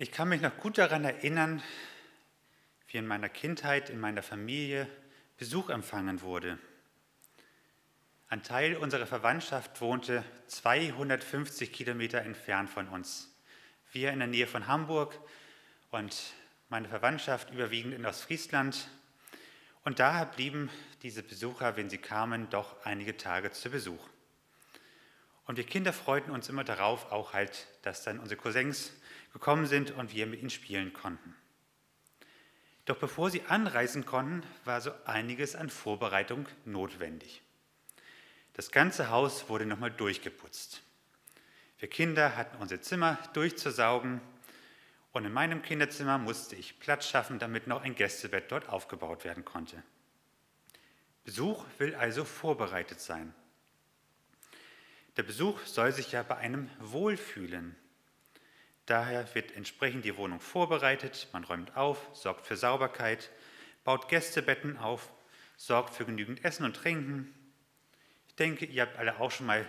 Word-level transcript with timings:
Ich 0.00 0.12
kann 0.12 0.28
mich 0.28 0.40
noch 0.40 0.56
gut 0.58 0.78
daran 0.78 1.04
erinnern, 1.04 1.60
wie 2.86 2.98
in 2.98 3.06
meiner 3.08 3.28
Kindheit, 3.28 3.90
in 3.90 3.98
meiner 3.98 4.22
Familie 4.22 4.86
Besuch 5.38 5.70
empfangen 5.70 6.20
wurde. 6.20 6.56
Ein 8.28 8.44
Teil 8.44 8.76
unserer 8.76 9.08
Verwandtschaft 9.08 9.80
wohnte 9.80 10.22
250 10.46 11.72
Kilometer 11.72 12.22
entfernt 12.22 12.70
von 12.70 12.86
uns. 12.86 13.28
Wir 13.90 14.12
in 14.12 14.20
der 14.20 14.28
Nähe 14.28 14.46
von 14.46 14.68
Hamburg 14.68 15.18
und 15.90 16.16
meine 16.68 16.88
Verwandtschaft 16.88 17.50
überwiegend 17.50 17.92
in 17.92 18.06
Ostfriesland. 18.06 18.88
Und 19.82 19.98
daher 19.98 20.26
blieben 20.26 20.70
diese 21.02 21.24
Besucher, 21.24 21.76
wenn 21.76 21.90
sie 21.90 21.98
kamen, 21.98 22.48
doch 22.50 22.84
einige 22.84 23.16
Tage 23.16 23.50
zu 23.50 23.68
Besuch. 23.68 24.06
Und 25.46 25.56
wir 25.56 25.66
Kinder 25.66 25.92
freuten 25.92 26.30
uns 26.30 26.48
immer 26.48 26.62
darauf, 26.62 27.10
auch 27.10 27.32
halt, 27.32 27.66
dass 27.82 28.04
dann 28.04 28.20
unsere 28.20 28.40
Cousins 28.40 28.92
gekommen 29.32 29.66
sind 29.66 29.90
und 29.92 30.14
wir 30.14 30.26
mit 30.26 30.40
ihnen 30.40 30.50
spielen 30.50 30.92
konnten. 30.92 31.34
Doch 32.84 32.96
bevor 32.96 33.30
sie 33.30 33.42
anreisen 33.42 34.06
konnten, 34.06 34.42
war 34.64 34.80
so 34.80 34.90
einiges 35.04 35.54
an 35.54 35.68
Vorbereitung 35.68 36.46
notwendig. 36.64 37.42
Das 38.54 38.70
ganze 38.70 39.10
Haus 39.10 39.48
wurde 39.48 39.66
nochmal 39.66 39.90
durchgeputzt. 39.90 40.82
Wir 41.78 41.88
Kinder 41.88 42.36
hatten 42.36 42.56
unser 42.56 42.80
Zimmer 42.80 43.18
durchzusaugen 43.34 44.20
und 45.12 45.24
in 45.24 45.32
meinem 45.32 45.62
Kinderzimmer 45.62 46.18
musste 46.18 46.56
ich 46.56 46.80
Platz 46.80 47.08
schaffen, 47.08 47.38
damit 47.38 47.66
noch 47.66 47.82
ein 47.82 47.94
Gästebett 47.94 48.50
dort 48.50 48.68
aufgebaut 48.68 49.24
werden 49.24 49.44
konnte. 49.44 49.82
Besuch 51.24 51.64
will 51.78 51.94
also 51.94 52.24
vorbereitet 52.24 53.00
sein. 53.00 53.34
Der 55.18 55.24
Besuch 55.24 55.60
soll 55.66 55.92
sich 55.92 56.12
ja 56.12 56.22
bei 56.22 56.36
einem 56.36 56.70
wohlfühlen. 56.80 57.76
Daher 58.88 59.34
wird 59.34 59.52
entsprechend 59.52 60.06
die 60.06 60.16
Wohnung 60.16 60.40
vorbereitet, 60.40 61.28
man 61.34 61.44
räumt 61.44 61.76
auf, 61.76 62.08
sorgt 62.14 62.46
für 62.46 62.56
Sauberkeit, 62.56 63.30
baut 63.84 64.08
Gästebetten 64.08 64.78
auf, 64.78 65.12
sorgt 65.58 65.92
für 65.92 66.06
genügend 66.06 66.42
Essen 66.42 66.64
und 66.64 66.74
Trinken. 66.74 67.34
Ich 68.28 68.36
denke, 68.36 68.64
ihr 68.64 68.80
habt 68.80 68.96
alle 68.96 69.20
auch 69.20 69.30
schon 69.30 69.44
mal 69.44 69.66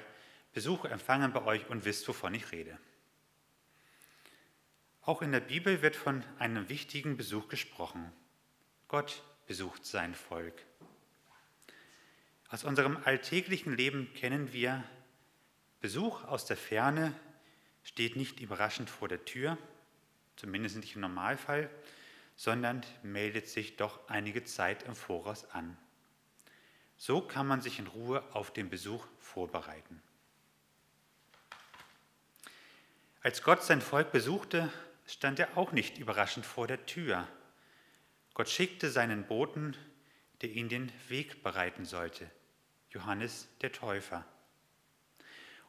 Besuch 0.53 0.85
empfangen 0.85 1.33
bei 1.33 1.43
euch 1.43 1.69
und 1.69 1.83
wisst, 1.83 2.07
wovon 2.07 2.33
ich 2.33 2.53
rede. 2.53 2.79
Auch 5.01 5.21
in 5.21 5.33
der 5.33 5.41
Bibel 5.41 5.81
wird 5.81 5.97
von 5.97 6.23
einem 6.37 6.69
wichtigen 6.69 7.17
Besuch 7.17 7.49
gesprochen. 7.49 8.13
Gott 8.87 9.21
besucht 9.47 9.85
sein 9.85 10.15
Volk. 10.15 10.65
Aus 12.47 12.63
unserem 12.63 12.95
alltäglichen 13.03 13.75
Leben 13.75 14.13
kennen 14.13 14.53
wir 14.53 14.81
Besuch 15.81 16.23
aus 16.23 16.45
der 16.45 16.55
Ferne, 16.55 17.13
steht 17.89 18.15
nicht 18.15 18.39
überraschend 18.39 18.87
vor 18.87 19.07
der 19.07 19.25
Tür, 19.25 19.57
zumindest 20.35 20.77
nicht 20.77 20.93
im 20.93 21.01
Normalfall, 21.01 21.71
sondern 22.35 22.85
meldet 23.01 23.47
sich 23.47 23.77
doch 23.77 24.07
einige 24.07 24.43
Zeit 24.43 24.83
im 24.83 24.95
Voraus 24.95 25.49
an. 25.49 25.75
So 26.97 27.19
kann 27.19 27.47
man 27.47 27.61
sich 27.61 27.79
in 27.79 27.87
Ruhe 27.87 28.23
auf 28.31 28.53
den 28.53 28.69
Besuch 28.69 29.07
vorbereiten. 29.17 30.03
Als 33.21 33.41
Gott 33.41 33.63
sein 33.63 33.81
Volk 33.81 34.11
besuchte, 34.11 34.71
stand 35.07 35.39
er 35.39 35.57
auch 35.57 35.71
nicht 35.71 35.97
überraschend 35.97 36.45
vor 36.45 36.67
der 36.67 36.85
Tür. 36.85 37.27
Gott 38.35 38.49
schickte 38.49 38.91
seinen 38.91 39.25
Boten, 39.25 39.75
der 40.41 40.51
ihn 40.51 40.69
den 40.69 40.91
Weg 41.07 41.41
bereiten 41.41 41.85
sollte, 41.85 42.29
Johannes 42.91 43.47
der 43.61 43.71
Täufer. 43.71 44.25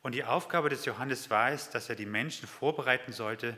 Und 0.02 0.14
die 0.14 0.24
Aufgabe 0.24 0.68
des 0.68 0.84
Johannes 0.84 1.28
war 1.30 1.50
es, 1.50 1.70
dass 1.70 1.88
er 1.88 1.96
die 1.96 2.06
Menschen 2.06 2.48
vorbereiten 2.48 3.12
sollte, 3.12 3.56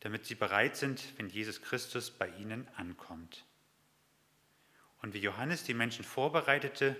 damit 0.00 0.26
sie 0.26 0.34
bereit 0.34 0.76
sind, 0.76 1.02
wenn 1.16 1.28
Jesus 1.28 1.62
Christus 1.62 2.10
bei 2.10 2.28
ihnen 2.28 2.68
ankommt. 2.76 3.44
Und 5.00 5.14
wie 5.14 5.20
Johannes 5.20 5.64
die 5.64 5.74
Menschen 5.74 6.04
vorbereitete, 6.04 6.96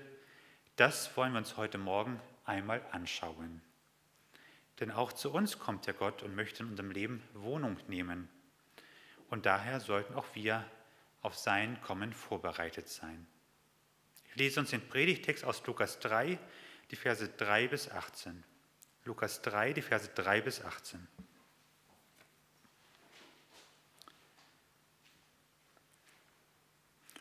das 0.76 1.16
wollen 1.16 1.32
wir 1.32 1.38
uns 1.38 1.56
heute 1.56 1.78
Morgen 1.78 2.20
einmal 2.44 2.84
anschauen. 2.90 3.62
Denn 4.80 4.90
auch 4.90 5.12
zu 5.12 5.32
uns 5.32 5.58
kommt 5.58 5.86
der 5.86 5.94
Gott 5.94 6.22
und 6.22 6.34
möchte 6.34 6.64
in 6.64 6.70
unserem 6.70 6.90
Leben 6.90 7.22
Wohnung 7.34 7.76
nehmen. 7.86 8.28
Und 9.28 9.46
daher 9.46 9.78
sollten 9.78 10.14
auch 10.14 10.26
wir 10.34 10.64
auf 11.20 11.36
sein 11.36 11.80
Kommen 11.82 12.12
vorbereitet 12.12 12.88
sein. 12.88 13.26
Ich 14.30 14.36
lese 14.36 14.60
uns 14.60 14.70
den 14.70 14.88
Predigtext 14.88 15.44
aus 15.44 15.64
Lukas 15.66 16.00
3, 16.00 16.38
die 16.90 16.96
Verse 16.96 17.28
3 17.28 17.68
bis 17.68 17.88
18. 17.88 18.42
Lukas 19.04 19.42
3, 19.42 19.72
die 19.72 19.82
Verse 19.82 20.08
3 20.14 20.40
bis 20.42 20.62
18. 20.62 21.06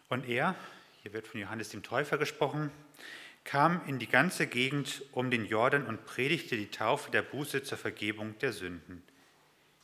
Und 0.09 0.27
er, 0.27 0.55
hier 1.01 1.13
wird 1.13 1.27
von 1.27 1.39
Johannes 1.39 1.69
dem 1.69 1.83
Täufer 1.83 2.17
gesprochen, 2.17 2.69
kam 3.43 3.81
in 3.87 3.97
die 3.97 4.07
ganze 4.07 4.45
Gegend 4.45 5.03
um 5.13 5.31
den 5.31 5.45
Jordan 5.45 5.85
und 5.87 6.05
predigte 6.05 6.55
die 6.55 6.69
Taufe 6.69 7.09
der 7.09 7.21
Buße 7.21 7.63
zur 7.63 7.77
Vergebung 7.77 8.37
der 8.39 8.53
Sünden. 8.53 9.01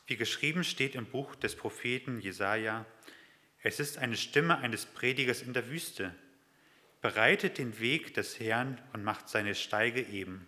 Wie 0.06 0.18
geschrieben 0.18 0.64
steht 0.64 0.96
im 0.96 1.06
Buch 1.06 1.36
des 1.36 1.56
Propheten 1.56 2.20
Jesaja: 2.20 2.86
Es 3.64 3.80
ist 3.80 3.98
eine 3.98 4.18
Stimme 4.18 4.60
eines 4.60 4.86
Predigers 4.86 5.42
in 5.42 5.54
der 5.54 5.70
Wüste. 5.70 6.14
Bereitet 7.02 7.58
den 7.58 7.80
Weg 7.80 8.14
des 8.14 8.40
Herrn 8.40 8.82
und 8.94 9.04
macht 9.04 9.30
seine 9.30 9.56
Steige 9.56 10.02
eben. 10.02 10.48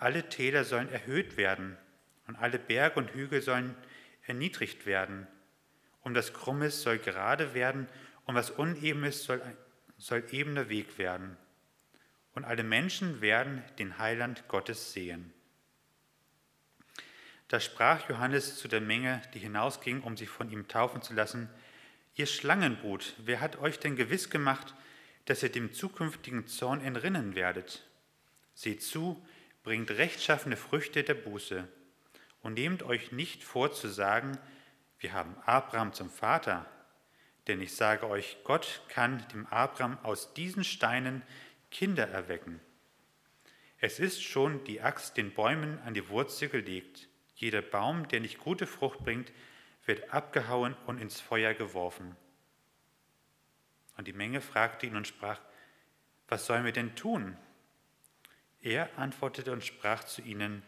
Alle 0.00 0.30
Täler 0.30 0.64
sollen 0.64 0.88
erhöht 0.88 1.36
werden 1.36 1.76
und 2.26 2.36
alle 2.36 2.58
Berge 2.58 2.98
und 2.98 3.12
Hügel 3.12 3.42
sollen 3.42 3.76
erniedrigt 4.26 4.86
werden. 4.86 5.26
Und 6.00 6.14
das 6.14 6.32
Krummes 6.32 6.80
soll 6.80 6.98
gerade 6.98 7.52
werden 7.52 7.86
und 8.24 8.34
was 8.34 8.50
uneben 8.50 9.04
ist, 9.04 9.24
soll, 9.24 9.42
soll 9.98 10.24
ebener 10.30 10.70
Weg 10.70 10.96
werden. 10.96 11.36
Und 12.34 12.44
alle 12.44 12.62
Menschen 12.62 13.20
werden 13.20 13.62
den 13.78 13.98
Heiland 13.98 14.48
Gottes 14.48 14.94
sehen. 14.94 15.34
Da 17.48 17.60
sprach 17.60 18.08
Johannes 18.08 18.56
zu 18.56 18.68
der 18.68 18.80
Menge, 18.80 19.20
die 19.34 19.38
hinausging, 19.40 20.00
um 20.00 20.16
sich 20.16 20.30
von 20.30 20.50
ihm 20.50 20.66
taufen 20.66 21.02
zu 21.02 21.12
lassen, 21.12 21.50
Ihr 22.14 22.26
Schlangenbrut, 22.26 23.14
wer 23.18 23.40
hat 23.40 23.58
euch 23.60 23.78
denn 23.78 23.96
gewiss 23.96 24.30
gemacht, 24.30 24.74
dass 25.26 25.42
ihr 25.42 25.52
dem 25.52 25.72
zukünftigen 25.72 26.46
Zorn 26.46 26.80
entrinnen 26.80 27.34
werdet? 27.34 27.86
Seht 28.54 28.82
zu, 28.82 29.24
bringt 29.62 29.90
rechtschaffene 29.90 30.56
Früchte 30.56 31.04
der 31.04 31.14
Buße 31.14 31.68
und 32.42 32.54
nehmt 32.54 32.82
euch 32.82 33.12
nicht 33.12 33.44
vor 33.44 33.72
zu 33.72 33.88
sagen, 33.88 34.38
wir 34.98 35.12
haben 35.12 35.36
Abraham 35.46 35.92
zum 35.92 36.10
Vater, 36.10 36.66
denn 37.46 37.60
ich 37.60 37.74
sage 37.74 38.08
euch, 38.08 38.38
Gott 38.44 38.82
kann 38.88 39.26
dem 39.32 39.46
Abraham 39.46 39.98
aus 40.02 40.34
diesen 40.34 40.64
Steinen 40.64 41.22
Kinder 41.70 42.08
erwecken. 42.08 42.60
Es 43.78 43.98
ist 43.98 44.22
schon 44.22 44.62
die 44.64 44.82
Axt 44.82 45.16
den 45.16 45.32
Bäumen 45.32 45.78
an 45.80 45.94
die 45.94 46.08
Wurzel 46.10 46.48
gelegt. 46.48 47.08
Jeder 47.34 47.62
Baum, 47.62 48.08
der 48.08 48.20
nicht 48.20 48.38
gute 48.38 48.66
Frucht 48.66 48.98
bringt, 49.00 49.32
wird 49.86 50.12
abgehauen 50.12 50.76
und 50.86 51.00
ins 51.00 51.20
Feuer 51.20 51.54
geworfen. 51.54 52.14
Und 53.96 54.06
die 54.06 54.12
Menge 54.12 54.42
fragte 54.42 54.86
ihn 54.86 54.96
und 54.96 55.06
sprach, 55.06 55.40
was 56.28 56.46
sollen 56.46 56.64
wir 56.64 56.72
denn 56.72 56.94
tun? 56.94 57.36
Er 58.62 58.98
antwortete 58.98 59.52
und 59.52 59.64
sprach 59.64 60.04
zu 60.04 60.22
ihnen, 60.22 60.62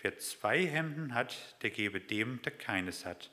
wer 0.00 0.18
zwei 0.18 0.66
Hemden 0.66 1.14
hat, 1.14 1.62
der 1.62 1.70
gebe 1.70 2.00
dem, 2.00 2.42
der 2.42 2.52
keines 2.52 3.04
hat. 3.04 3.30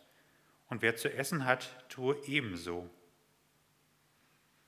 Und 0.68 0.82
wer 0.82 0.96
zu 0.96 1.12
essen 1.12 1.46
hat, 1.46 1.90
tue 1.90 2.16
ebenso. 2.26 2.90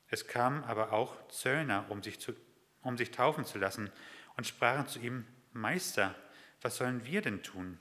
Es 0.07 0.27
kamen 0.27 0.63
aber 0.63 0.91
auch 0.91 1.27
Zöllner, 1.29 1.85
um 1.89 2.01
sich, 2.01 2.19
zu, 2.19 2.33
um 2.81 2.97
sich 2.97 3.11
taufen 3.11 3.45
zu 3.45 3.59
lassen, 3.59 3.91
und 4.37 4.47
sprachen 4.47 4.87
zu 4.87 4.99
ihm, 4.99 5.27
Meister, 5.53 6.15
was 6.61 6.77
sollen 6.77 7.05
wir 7.05 7.21
denn 7.21 7.43
tun? 7.43 7.77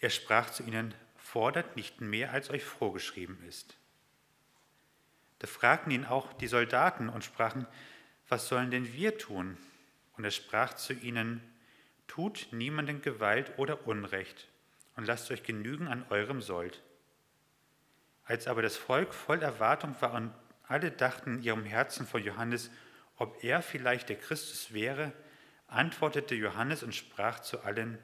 Er 0.00 0.10
sprach 0.10 0.50
zu 0.50 0.62
ihnen, 0.64 0.94
fordert 1.16 1.76
nicht 1.76 2.00
mehr, 2.00 2.32
als 2.32 2.50
euch 2.50 2.64
vorgeschrieben 2.64 3.42
ist. 3.44 3.76
Da 5.38 5.46
fragten 5.46 5.92
ihn 5.92 6.04
auch 6.04 6.32
die 6.32 6.46
Soldaten 6.46 7.08
und 7.08 7.24
sprachen, 7.24 7.66
was 8.28 8.48
sollen 8.48 8.70
denn 8.70 8.92
wir 8.92 9.16
tun? 9.18 9.56
Und 10.16 10.24
er 10.24 10.30
sprach 10.30 10.74
zu 10.74 10.92
ihnen, 10.92 11.40
tut 12.06 12.48
niemanden 12.50 13.02
Gewalt 13.02 13.52
oder 13.58 13.86
Unrecht 13.86 14.48
und 14.96 15.06
lasst 15.06 15.30
euch 15.30 15.42
genügen 15.42 15.88
an 15.88 16.04
eurem 16.10 16.42
Sold. 16.42 16.82
Als 18.24 18.46
aber 18.46 18.62
das 18.62 18.76
Volk 18.76 19.14
voll 19.14 19.42
Erwartung 19.42 19.94
war 20.00 20.14
und 20.14 20.32
alle 20.66 20.90
dachten 20.90 21.36
in 21.36 21.42
ihrem 21.42 21.64
Herzen 21.64 22.06
vor 22.06 22.20
Johannes, 22.20 22.70
ob 23.16 23.42
er 23.42 23.62
vielleicht 23.62 24.08
der 24.08 24.16
Christus 24.16 24.72
wäre, 24.74 25.12
antwortete 25.66 26.34
Johannes 26.34 26.82
und 26.82 26.94
sprach 26.94 27.40
zu 27.40 27.60
allen, 27.60 27.98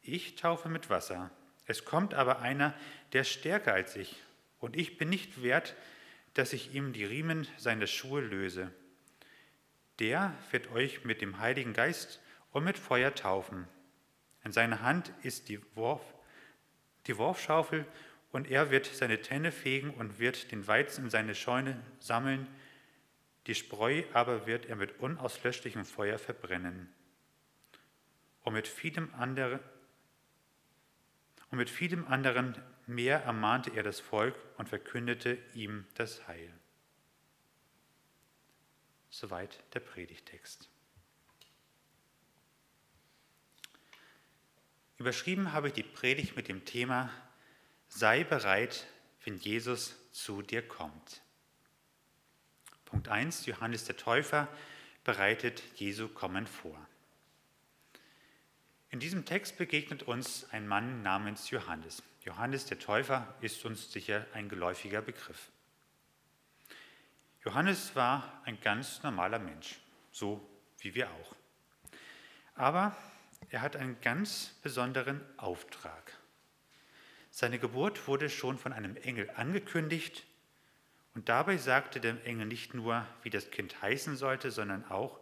ich 0.00 0.34
taufe 0.34 0.68
mit 0.68 0.90
Wasser. 0.90 1.30
Es 1.66 1.84
kommt 1.84 2.14
aber 2.14 2.40
einer, 2.40 2.74
der 3.12 3.22
stärker 3.22 3.72
als 3.72 3.94
ich, 3.94 4.20
und 4.58 4.76
ich 4.76 4.98
bin 4.98 5.10
nicht 5.10 5.42
wert, 5.42 5.74
dass 6.34 6.52
ich 6.52 6.74
ihm 6.74 6.92
die 6.92 7.04
Riemen 7.04 7.46
seiner 7.56 7.86
Schuhe 7.86 8.20
löse 8.20 8.72
der 9.98 10.34
wird 10.50 10.70
euch 10.72 11.04
mit 11.04 11.20
dem 11.20 11.38
Heiligen 11.38 11.72
Geist 11.72 12.20
und 12.50 12.64
mit 12.64 12.78
Feuer 12.78 13.14
taufen. 13.14 13.66
In 14.44 14.52
seiner 14.52 14.82
Hand 14.82 15.12
ist 15.22 15.48
die 15.48 15.60
Wurf 15.76 16.02
die 17.06 17.18
Worfschaufel 17.18 17.86
und 18.30 18.50
er 18.50 18.70
wird 18.70 18.86
seine 18.86 19.20
Tenne 19.20 19.52
fegen 19.52 19.90
und 19.90 20.18
wird 20.18 20.52
den 20.52 20.66
Weizen 20.66 21.04
in 21.04 21.10
seine 21.10 21.34
Scheune 21.34 21.80
sammeln, 21.98 22.46
die 23.46 23.54
Spreu 23.54 24.04
aber 24.12 24.46
wird 24.46 24.66
er 24.66 24.76
mit 24.76 25.00
unauslöschlichem 25.00 25.84
Feuer 25.84 26.18
verbrennen. 26.18 26.92
Und 28.42 28.54
mit 28.54 28.68
vielem 28.68 29.12
anderen, 29.14 29.60
und 31.50 31.58
mit 31.58 31.70
vielem 31.70 32.06
anderen 32.06 32.56
mehr 32.86 33.22
ermahnte 33.22 33.70
er 33.74 33.82
das 33.82 34.00
Volk 34.00 34.34
und 34.56 34.68
verkündete 34.68 35.38
ihm 35.54 35.86
das 35.94 36.26
Heil. 36.28 36.52
Soweit 39.12 39.62
der 39.74 39.80
Predigtext. 39.80 40.70
Überschrieben 44.96 45.52
habe 45.52 45.68
ich 45.68 45.74
die 45.74 45.82
Predigt 45.82 46.34
mit 46.34 46.48
dem 46.48 46.64
Thema 46.64 47.10
Sei 47.88 48.24
bereit, 48.24 48.86
wenn 49.24 49.36
Jesus 49.36 49.94
zu 50.12 50.40
dir 50.40 50.66
kommt. 50.66 51.20
Punkt 52.86 53.08
1. 53.08 53.44
Johannes 53.44 53.84
der 53.84 53.98
Täufer 53.98 54.48
bereitet 55.04 55.62
Jesu 55.74 56.08
Kommen 56.08 56.46
vor. 56.46 56.78
In 58.88 58.98
diesem 58.98 59.26
Text 59.26 59.58
begegnet 59.58 60.04
uns 60.04 60.48
ein 60.52 60.66
Mann 60.66 61.02
namens 61.02 61.50
Johannes. 61.50 62.02
Johannes 62.24 62.64
der 62.64 62.78
Täufer 62.78 63.34
ist 63.42 63.62
uns 63.66 63.92
sicher 63.92 64.26
ein 64.32 64.48
geläufiger 64.48 65.02
Begriff. 65.02 65.51
Johannes 67.44 67.96
war 67.96 68.40
ein 68.44 68.60
ganz 68.60 69.02
normaler 69.02 69.38
Mensch, 69.38 69.80
so 70.12 70.40
wie 70.78 70.94
wir 70.94 71.10
auch. 71.10 71.34
Aber 72.54 72.96
er 73.50 73.62
hat 73.62 73.76
einen 73.76 74.00
ganz 74.00 74.54
besonderen 74.62 75.20
Auftrag. 75.38 76.12
Seine 77.30 77.58
Geburt 77.58 78.06
wurde 78.06 78.30
schon 78.30 78.58
von 78.58 78.72
einem 78.72 78.96
Engel 78.96 79.28
angekündigt 79.34 80.24
und 81.14 81.28
dabei 81.28 81.56
sagte 81.56 82.00
der 82.00 82.24
Engel 82.24 82.46
nicht 82.46 82.74
nur, 82.74 83.06
wie 83.22 83.30
das 83.30 83.50
Kind 83.50 83.82
heißen 83.82 84.16
sollte, 84.16 84.50
sondern 84.50 84.84
auch, 84.90 85.18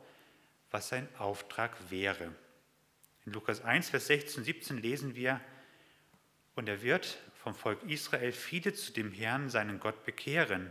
was 0.70 0.88
sein 0.88 1.08
Auftrag 1.18 1.76
wäre. 1.90 2.32
In 3.26 3.32
Lukas 3.32 3.62
1, 3.62 3.90
Vers 3.90 4.06
16 4.08 4.40
und 4.40 4.44
17 4.44 4.78
lesen 4.78 5.14
wir, 5.14 5.40
und 6.54 6.68
er 6.68 6.82
wird 6.82 7.18
vom 7.42 7.54
Volk 7.54 7.82
Israel 7.84 8.32
viele 8.32 8.74
zu 8.74 8.92
dem 8.92 9.12
Herrn, 9.12 9.48
seinen 9.48 9.80
Gott, 9.80 10.04
bekehren. 10.04 10.70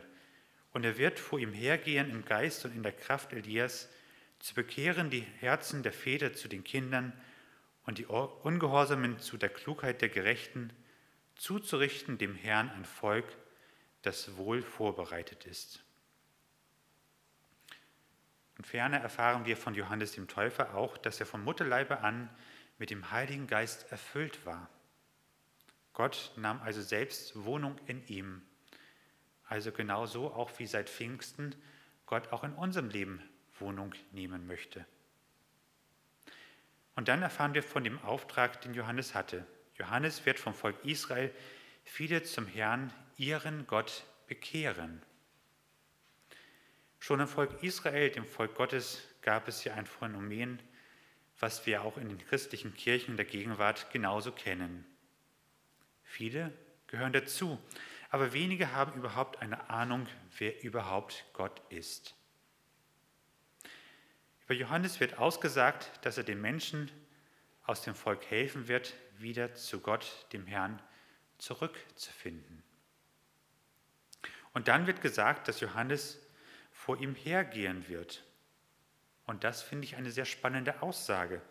Und 0.71 0.86
er 0.86 0.98
wird 0.98 1.19
vor 1.19 1.39
ihm 1.39 1.54
hergehen 1.54 2.10
im 2.10 2.25
Geist 2.25 2.66
und 2.66 2.75
in 2.75 2.83
der 2.83 2.92
Kraft 2.92 3.33
Elias, 3.33 3.89
zu 4.39 4.54
bekehren 4.54 5.10
die 5.10 5.25
Herzen 5.39 5.83
der 5.83 5.92
Väter 5.92 6.33
zu 6.33 6.48
den 6.48 6.63
Kindern 6.63 7.13
und 7.86 7.98
die 7.98 8.06
Ungehorsamen 8.06 9.19
zu 9.19 9.38
der 9.38 9.50
Klugheit 9.50 10.01
der 10.01 10.10
Gerechten, 10.10 10.71
zuzurichten 11.36 12.18
dem 12.18 12.36
Herrn 12.36 12.69
ein 12.69 12.86
Volk, 12.86 13.25
das 14.01 14.38
wohl 14.38 14.62
vorbereitet 14.62 15.45
ist. 15.45 15.83
Und 18.57 18.65
ferner 18.65 18.98
erfahren 18.98 19.45
wir 19.45 19.57
von 19.57 19.74
Johannes 19.74 20.12
dem 20.12 20.27
Täufer 20.27 20.75
auch, 20.75 20.98
dass 20.98 21.19
er 21.19 21.25
vom 21.25 21.44
Mutterleibe 21.44 22.01
an 22.01 22.30
mit 22.77 22.89
dem 22.89 23.10
Heiligen 23.12 23.48
Geist 23.48 23.92
erfüllt 23.92 24.45
war. 24.45 24.69
Gott 25.94 26.31
nahm 26.36 26.62
also 26.62 26.81
selbst 26.81 27.44
Wohnung 27.44 27.77
in 27.88 28.06
ihm. 28.07 28.42
Also 29.50 29.72
genauso 29.72 30.31
auch 30.31 30.51
wie 30.60 30.68
seit 30.68 30.90
Pfingsten 30.90 31.56
Gott 32.06 32.31
auch 32.31 32.44
in 32.44 32.54
unserem 32.54 32.90
Leben 32.90 33.22
Wohnung 33.60 33.96
nehmen 34.12 34.46
möchte. 34.46 34.86
Und 36.96 37.07
dann 37.07 37.24
erfahren 37.24 37.56
wir 37.56 37.63
von 37.63 37.84
dem 37.84 38.00
Auftrag, 38.04 38.62
den 38.62 38.75
Johannes 38.75 39.16
hatte. 39.16 39.46
Johannes 39.75 40.25
wird 40.25 40.40
vom 40.40 40.54
Volk 40.54 40.86
Israel 40.86 41.34
viele 41.84 42.22
zum 42.24 42.46
Herrn, 42.46 42.94
ihren 43.18 43.66
Gott, 43.66 44.04
bekehren. 44.28 45.01
Schon 47.00 47.19
im 47.19 47.28
Volk 47.28 47.63
Israel, 47.63 48.12
dem 48.12 48.25
Volk 48.25 48.54
Gottes, 48.54 49.01
gab 49.22 49.48
es 49.48 49.63
ja 49.63 49.74
ein 49.74 49.88
Phänomen, 49.88 50.62
was 51.40 51.66
wir 51.66 51.81
auch 51.81 51.98
in 51.98 52.10
den 52.10 52.19
christlichen 52.19 52.75
Kirchen 52.75 53.18
der 53.18 53.25
Gegenwart 53.25 53.92
genauso 53.92 54.31
kennen. 54.31 54.86
Viele 56.04 56.54
gehören 56.88 57.13
dazu, 57.13 57.57
aber 58.10 58.34
wenige 58.34 58.74
haben 58.74 58.94
überhaupt 58.94 59.42
eine 59.42 59.70
Ahnung, 59.70 60.08
wer 60.38 60.64
überhaupt 60.64 61.26
Gott 61.34 61.62
ist. 61.70 62.16
Über 64.46 64.56
Johannes 64.56 65.00
wird 65.00 65.20
ausgesagt, 65.20 65.92
dass 66.04 66.18
er 66.18 66.24
den 66.24 66.42
Menschen 66.42 66.92
aus 67.66 67.84
dem 67.84 67.94
Volk 67.94 68.26
helfen 68.32 68.68
wird, 68.68 68.96
wieder 69.20 69.54
zu 69.54 69.80
Gott, 69.80 70.26
dem 70.34 70.48
Herrn, 70.48 70.82
zurückzufinden. 71.38 72.64
Und 74.54 74.68
dann 74.68 74.88
wird 74.88 75.02
gesagt, 75.02 75.48
dass 75.48 75.60
Johannes 75.60 76.20
vor 76.72 77.00
ihm 77.00 77.14
hergehen 77.14 77.88
wird. 77.88 78.24
Und 79.26 79.44
das 79.44 79.62
finde 79.62 79.86
ich 79.86 79.96
eine 79.96 80.10
sehr 80.10 80.26
spannende 80.26 80.82
Aussage. 80.82 81.42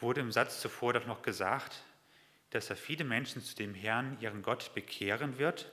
Wurde 0.00 0.20
im 0.20 0.32
Satz 0.32 0.60
zuvor 0.60 0.92
doch 0.92 1.06
noch 1.06 1.22
gesagt, 1.22 1.84
dass 2.50 2.70
er 2.70 2.76
viele 2.76 3.04
Menschen 3.04 3.42
zu 3.42 3.54
dem 3.54 3.74
Herrn, 3.74 4.18
ihren 4.20 4.42
Gott, 4.42 4.74
bekehren 4.74 5.38
wird, 5.38 5.72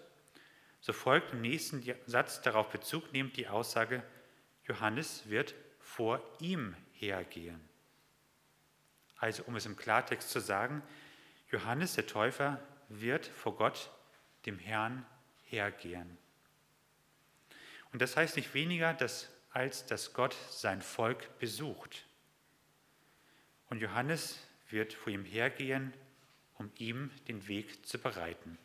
so 0.79 0.93
folgt 0.93 1.33
im 1.33 1.41
nächsten 1.41 1.83
Satz 2.05 2.41
darauf 2.41 2.69
Bezug 2.69 3.11
nehmend 3.11 3.35
die 3.35 3.47
Aussage, 3.47 4.03
Johannes 4.65 5.27
wird 5.29 5.55
vor 5.79 6.21
ihm 6.39 6.75
hergehen. 6.93 7.59
Also 9.17 9.43
um 9.43 9.55
es 9.55 9.65
im 9.65 9.75
Klartext 9.75 10.29
zu 10.29 10.39
sagen, 10.39 10.83
Johannes 11.49 11.95
der 11.95 12.05
Täufer 12.05 12.61
wird 12.89 13.25
vor 13.25 13.55
Gott, 13.55 13.91
dem 14.45 14.59
Herrn, 14.59 15.05
hergehen. 15.45 16.17
Und 17.91 18.01
das 18.01 18.15
heißt 18.15 18.35
nicht 18.35 18.53
weniger, 18.53 18.93
dass, 18.93 19.29
als 19.51 19.85
dass 19.85 20.13
Gott 20.13 20.35
sein 20.51 20.81
Volk 20.81 21.39
besucht. 21.39 22.05
Und 23.69 23.81
Johannes 23.81 24.39
wird 24.69 24.93
vor 24.93 25.11
ihm 25.11 25.25
hergehen, 25.25 25.93
um 26.57 26.71
ihm 26.77 27.11
den 27.27 27.47
Weg 27.47 27.85
zu 27.85 27.97
bereiten. 27.97 28.57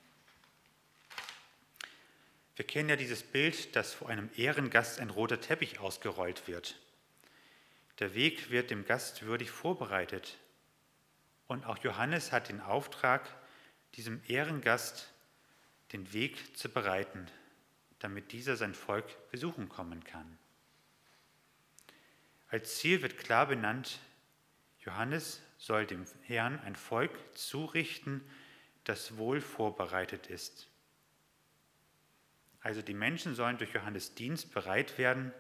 Wir 2.57 2.67
kennen 2.67 2.91
ja 2.91 2.97
dieses 2.97 3.23
Bild, 3.23 3.75
dass 3.77 3.95
vor 3.95 4.09
einem 4.09 4.29
Ehrengast 4.37 5.01
ein 5.01 5.11
roter 5.11 5.41
Teppich 5.41 5.79
ausgerollt 5.79 6.47
wird. 6.47 6.77
Der 7.99 8.15
Weg 8.15 8.51
wird 8.51 8.71
dem 8.71 8.85
Gast 8.85 9.23
würdig 9.23 9.51
vorbereitet. 9.51 10.37
Und 11.47 11.65
auch 11.65 11.79
Johannes 11.79 12.33
hat 12.33 12.49
den 12.49 12.61
Auftrag, 12.61 13.29
diesem 13.95 14.21
Ehrengast 14.27 15.13
den 15.93 16.13
Weg 16.13 16.57
zu 16.57 16.69
bereiten, 16.69 17.27
damit 17.99 18.33
dieser 18.33 18.57
sein 18.57 18.75
Volk 18.75 19.31
besuchen 19.31 19.69
kommen 19.69 20.03
kann. 20.05 20.39
Als 22.49 22.79
Ziel 22.79 23.03
wird 23.03 23.19
klar 23.19 23.47
benannt, 23.47 23.99
Johannes 24.81 25.41
soll 25.63 25.87
dem 25.87 26.05
Herrn 26.23 26.59
ein 26.59 26.75
Volk 26.75 27.13
zurichten, 27.39 28.21
das 28.83 29.17
wohl 29.17 29.41
vorbereitet 29.41 30.27
ist. 30.27 30.69
Also 32.63 32.83
die 32.83 32.95
Menschen 32.95 33.37
sollen 33.37 33.59
durch 33.59 33.73
Johannes 33.73 34.17
Dienst 34.17 34.53
bereit 34.53 34.99
werden, 34.99 35.33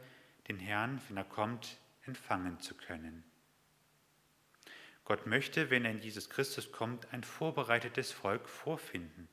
den 0.46 0.60
Herrn, 0.60 1.02
wenn 1.08 1.16
er 1.16 1.24
kommt, 1.24 1.76
empfangen 2.06 2.60
zu 2.60 2.76
können. 2.76 3.24
Gott 5.04 5.26
möchte, 5.26 5.70
wenn 5.70 5.84
er 5.84 5.90
in 5.90 5.98
Jesus 5.98 6.30
Christus 6.30 6.70
kommt, 6.70 7.12
ein 7.12 7.24
vorbereitetes 7.24 8.12
Volk 8.12 8.48
vorfinden. 8.48 9.28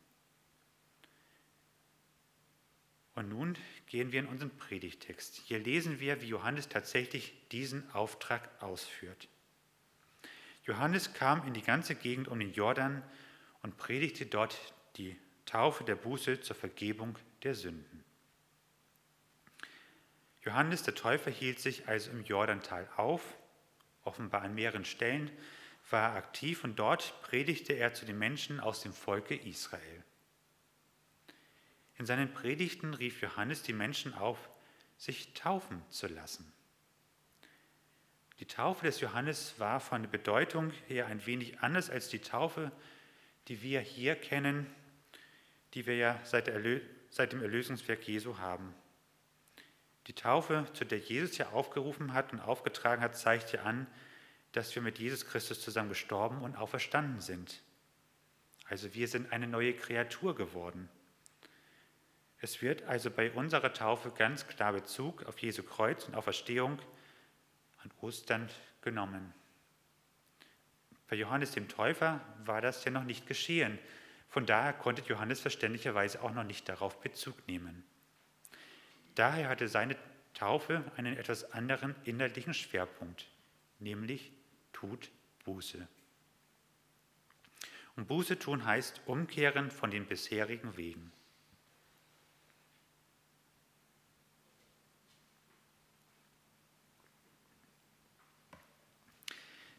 Und 3.13 3.29
nun 3.29 3.55
gehen 3.85 4.11
wir 4.11 4.21
in 4.21 4.27
unseren 4.27 4.57
Predigtext. 4.57 5.35
Hier 5.45 5.59
lesen 5.59 5.99
wir, 5.99 6.21
wie 6.21 6.29
Johannes 6.29 6.67
tatsächlich 6.67 7.47
diesen 7.49 7.87
Auftrag 7.91 8.49
ausführt. 8.63 9.27
Johannes 10.69 11.15
kam 11.15 11.47
in 11.47 11.55
die 11.55 11.63
ganze 11.63 11.95
Gegend 11.95 12.27
um 12.27 12.39
den 12.39 12.53
Jordan 12.53 13.01
und 13.63 13.77
predigte 13.77 14.27
dort 14.27 14.55
die 14.97 15.17
Taufe 15.47 15.83
der 15.83 15.95
Buße 15.95 16.41
zur 16.41 16.55
Vergebung 16.55 17.17
der 17.41 17.55
Sünden. 17.55 18.05
Johannes 20.43 20.83
der 20.83 20.93
Täufer 20.93 21.31
hielt 21.31 21.59
sich 21.59 21.87
also 21.87 22.11
im 22.11 22.23
Jordantal 22.23 22.87
auf, 22.97 23.35
offenbar 24.03 24.43
an 24.43 24.53
mehreren 24.53 24.85
Stellen, 24.85 25.31
war 25.89 26.11
er 26.11 26.17
aktiv 26.17 26.63
und 26.63 26.77
dort 26.77 27.19
predigte 27.23 27.73
er 27.73 27.95
zu 27.95 28.05
den 28.05 28.19
Menschen 28.19 28.59
aus 28.59 28.81
dem 28.81 28.93
Volke 28.93 29.35
Israel. 29.35 30.03
In 31.97 32.05
seinen 32.05 32.31
Predigten 32.31 32.93
rief 32.93 33.23
Johannes 33.23 33.63
die 33.63 33.73
Menschen 33.73 34.13
auf, 34.13 34.37
sich 34.99 35.33
taufen 35.33 35.81
zu 35.89 36.05
lassen. 36.05 36.53
Die 38.39 38.45
Taufe 38.45 38.85
des 38.85 39.01
Johannes 39.01 39.55
war 39.57 39.81
von 39.81 40.03
der 40.03 40.09
Bedeutung 40.09 40.71
her 40.87 41.07
ein 41.07 41.25
wenig 41.25 41.59
anders 41.59 41.89
als 41.89 42.07
die 42.07 42.19
Taufe, 42.19 42.71
die 43.49 43.61
wir 43.61 43.81
hier 43.81 44.15
kennen, 44.15 44.65
die 45.73 45.85
wir 45.85 45.97
ja 45.97 46.19
seit, 46.23 46.49
seit 47.09 47.33
dem 47.33 47.41
Erlösungswerk 47.41 48.07
Jesu 48.07 48.37
haben. 48.37 48.73
Die 50.07 50.13
Taufe, 50.13 50.65
zu 50.71 50.85
der 50.85 50.99
Jesus 50.99 51.37
ja 51.37 51.49
aufgerufen 51.49 52.13
hat 52.13 52.31
und 52.31 52.39
aufgetragen 52.39 53.01
hat, 53.01 53.17
zeigt 53.17 53.51
ja 53.51 53.63
an, 53.63 53.87
dass 54.53 54.73
wir 54.73 54.81
mit 54.81 54.99
Jesus 54.99 55.25
Christus 55.25 55.61
zusammen 55.61 55.89
gestorben 55.89 56.41
und 56.41 56.55
auferstanden 56.55 57.19
sind. 57.19 57.61
Also 58.69 58.93
wir 58.93 59.09
sind 59.09 59.33
eine 59.33 59.47
neue 59.47 59.73
Kreatur 59.73 60.33
geworden. 60.33 60.87
Es 62.39 62.61
wird 62.61 62.83
also 62.83 63.11
bei 63.11 63.31
unserer 63.31 63.73
Taufe 63.73 64.11
ganz 64.11 64.47
klar 64.47 64.71
Bezug 64.71 65.25
auf 65.25 65.37
Jesu 65.39 65.61
Kreuz 65.61 66.05
und 66.05 66.15
Auferstehung 66.15 66.79
an 67.83 67.91
Ostern 68.01 68.49
genommen. 68.81 69.33
Bei 71.07 71.15
Johannes 71.15 71.51
dem 71.51 71.67
Täufer 71.67 72.21
war 72.45 72.61
das 72.61 72.83
ja 72.85 72.91
noch 72.91 73.03
nicht 73.03 73.27
geschehen. 73.27 73.79
Von 74.29 74.45
daher 74.45 74.73
konnte 74.73 75.01
Johannes 75.03 75.39
verständlicherweise 75.39 76.21
auch 76.21 76.33
noch 76.33 76.43
nicht 76.43 76.69
darauf 76.69 77.01
Bezug 77.01 77.47
nehmen. 77.47 77.83
Daher 79.15 79.49
hatte 79.49 79.67
seine 79.67 79.95
Taufe 80.35 80.83
einen 80.95 81.17
etwas 81.17 81.51
anderen 81.51 81.95
innerlichen 82.05 82.53
Schwerpunkt, 82.53 83.27
nämlich 83.79 84.31
tut 84.71 85.09
Buße. 85.45 85.87
Und 87.95 88.07
Buße 88.07 88.37
tun 88.37 88.63
heißt 88.63 89.01
umkehren 89.07 89.71
von 89.71 89.91
den 89.91 90.05
bisherigen 90.05 90.77
Wegen. 90.77 91.11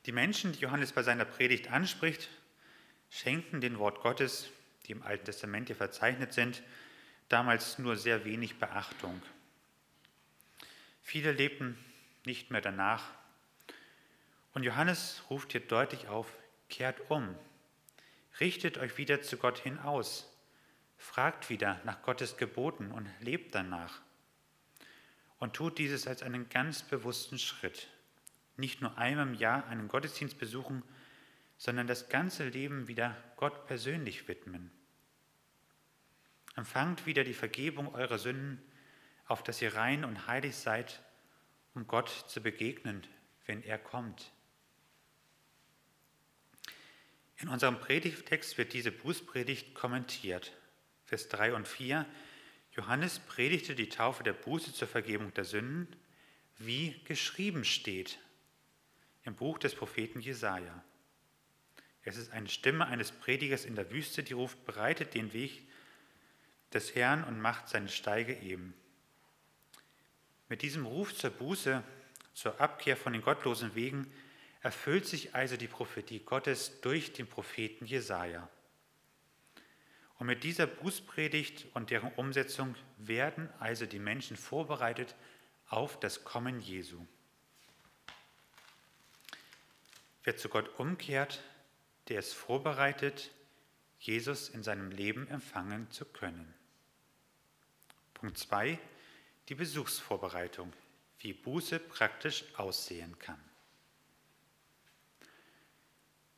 Die 0.06 0.12
Menschen, 0.12 0.52
die 0.52 0.60
Johannes 0.60 0.92
bei 0.92 1.02
seiner 1.02 1.24
Predigt 1.24 1.70
anspricht, 1.70 2.28
schenken 3.10 3.60
den 3.60 3.78
Wort 3.78 4.00
Gottes, 4.00 4.48
die 4.86 4.92
im 4.92 5.02
Alten 5.02 5.26
Testament 5.26 5.68
hier 5.68 5.76
verzeichnet 5.76 6.32
sind, 6.32 6.62
damals 7.28 7.78
nur 7.78 7.96
sehr 7.96 8.24
wenig 8.24 8.58
Beachtung. 8.58 9.20
Viele 11.02 11.32
lebten 11.32 11.76
nicht 12.24 12.50
mehr 12.50 12.60
danach. 12.60 13.04
Und 14.52 14.62
Johannes 14.62 15.22
ruft 15.30 15.52
hier 15.52 15.60
deutlich 15.60 16.08
auf, 16.08 16.26
kehrt 16.68 17.10
um, 17.10 17.34
richtet 18.40 18.78
euch 18.78 18.96
wieder 18.96 19.22
zu 19.22 19.36
Gott 19.36 19.58
hin 19.58 19.78
aus, 19.78 20.32
fragt 20.96 21.50
wieder 21.50 21.80
nach 21.84 22.02
Gottes 22.02 22.36
Geboten 22.36 22.90
und 22.90 23.08
lebt 23.20 23.54
danach. 23.54 24.00
Und 25.38 25.54
tut 25.54 25.78
dieses 25.78 26.06
als 26.06 26.22
einen 26.22 26.48
ganz 26.48 26.82
bewussten 26.82 27.38
Schritt, 27.38 27.88
nicht 28.60 28.80
nur 28.80 28.96
einmal 28.98 29.26
im 29.26 29.34
Jahr 29.34 29.66
einen 29.66 29.88
Gottesdienst 29.88 30.38
besuchen, 30.38 30.82
sondern 31.56 31.86
das 31.86 32.08
ganze 32.08 32.48
Leben 32.48 32.88
wieder 32.88 33.16
Gott 33.36 33.66
persönlich 33.66 34.28
widmen. 34.28 34.70
Empfangt 36.56 37.06
wieder 37.06 37.24
die 37.24 37.34
Vergebung 37.34 37.94
eurer 37.94 38.18
Sünden, 38.18 38.62
auf 39.26 39.42
dass 39.42 39.60
ihr 39.62 39.74
rein 39.74 40.04
und 40.04 40.26
heilig 40.26 40.56
seid, 40.56 41.02
um 41.74 41.86
Gott 41.86 42.08
zu 42.28 42.42
begegnen, 42.42 43.06
wenn 43.46 43.62
er 43.62 43.78
kommt. 43.78 44.32
In 47.36 47.48
unserem 47.48 47.78
Predigtext 47.78 48.58
wird 48.58 48.72
diese 48.72 48.90
Bußpredigt 48.90 49.74
kommentiert. 49.74 50.52
Vers 51.04 51.28
3 51.28 51.54
und 51.54 51.68
4. 51.68 52.06
Johannes 52.72 53.18
predigte 53.18 53.74
die 53.74 53.88
Taufe 53.88 54.22
der 54.22 54.32
Buße 54.32 54.72
zur 54.72 54.88
Vergebung 54.88 55.32
der 55.34 55.44
Sünden, 55.44 55.88
wie 56.58 57.00
geschrieben 57.04 57.64
steht 57.64 58.18
im 59.30 59.36
Buch 59.36 59.58
des 59.58 59.76
Propheten 59.76 60.20
Jesaja. 60.20 60.82
Es 62.02 62.16
ist 62.16 62.32
eine 62.32 62.48
Stimme 62.48 62.86
eines 62.88 63.12
Predigers 63.12 63.64
in 63.64 63.76
der 63.76 63.92
Wüste, 63.92 64.24
die 64.24 64.32
ruft: 64.32 64.64
Bereitet 64.64 65.14
den 65.14 65.32
Weg 65.32 65.68
des 66.72 66.96
Herrn 66.96 67.22
und 67.22 67.40
macht 67.40 67.68
seine 67.68 67.88
Steige 67.88 68.34
eben. 68.34 68.74
Mit 70.48 70.62
diesem 70.62 70.84
Ruf 70.84 71.14
zur 71.14 71.30
Buße, 71.30 71.84
zur 72.34 72.60
Abkehr 72.60 72.96
von 72.96 73.12
den 73.12 73.22
gottlosen 73.22 73.76
Wegen, 73.76 74.12
erfüllt 74.62 75.06
sich 75.06 75.32
also 75.32 75.56
die 75.56 75.68
Prophetie 75.68 76.18
Gottes 76.18 76.80
durch 76.80 77.12
den 77.12 77.28
Propheten 77.28 77.86
Jesaja. 77.86 78.48
Und 80.18 80.26
mit 80.26 80.42
dieser 80.42 80.66
Bußpredigt 80.66 81.68
und 81.74 81.90
deren 81.90 82.12
Umsetzung 82.14 82.74
werden 82.98 83.48
also 83.60 83.86
die 83.86 84.00
Menschen 84.00 84.36
vorbereitet 84.36 85.14
auf 85.68 86.00
das 86.00 86.24
Kommen 86.24 86.58
Jesu. 86.58 87.06
Wer 90.22 90.36
zu 90.36 90.48
Gott 90.48 90.78
umkehrt, 90.78 91.42
der 92.08 92.18
ist 92.18 92.34
vorbereitet, 92.34 93.30
Jesus 93.98 94.48
in 94.48 94.62
seinem 94.62 94.90
Leben 94.90 95.28
empfangen 95.28 95.90
zu 95.90 96.04
können. 96.04 96.54
Punkt 98.14 98.36
2. 98.36 98.78
Die 99.48 99.54
Besuchsvorbereitung, 99.54 100.72
wie 101.20 101.32
Buße 101.32 101.78
praktisch 101.78 102.44
aussehen 102.56 103.18
kann. 103.18 103.40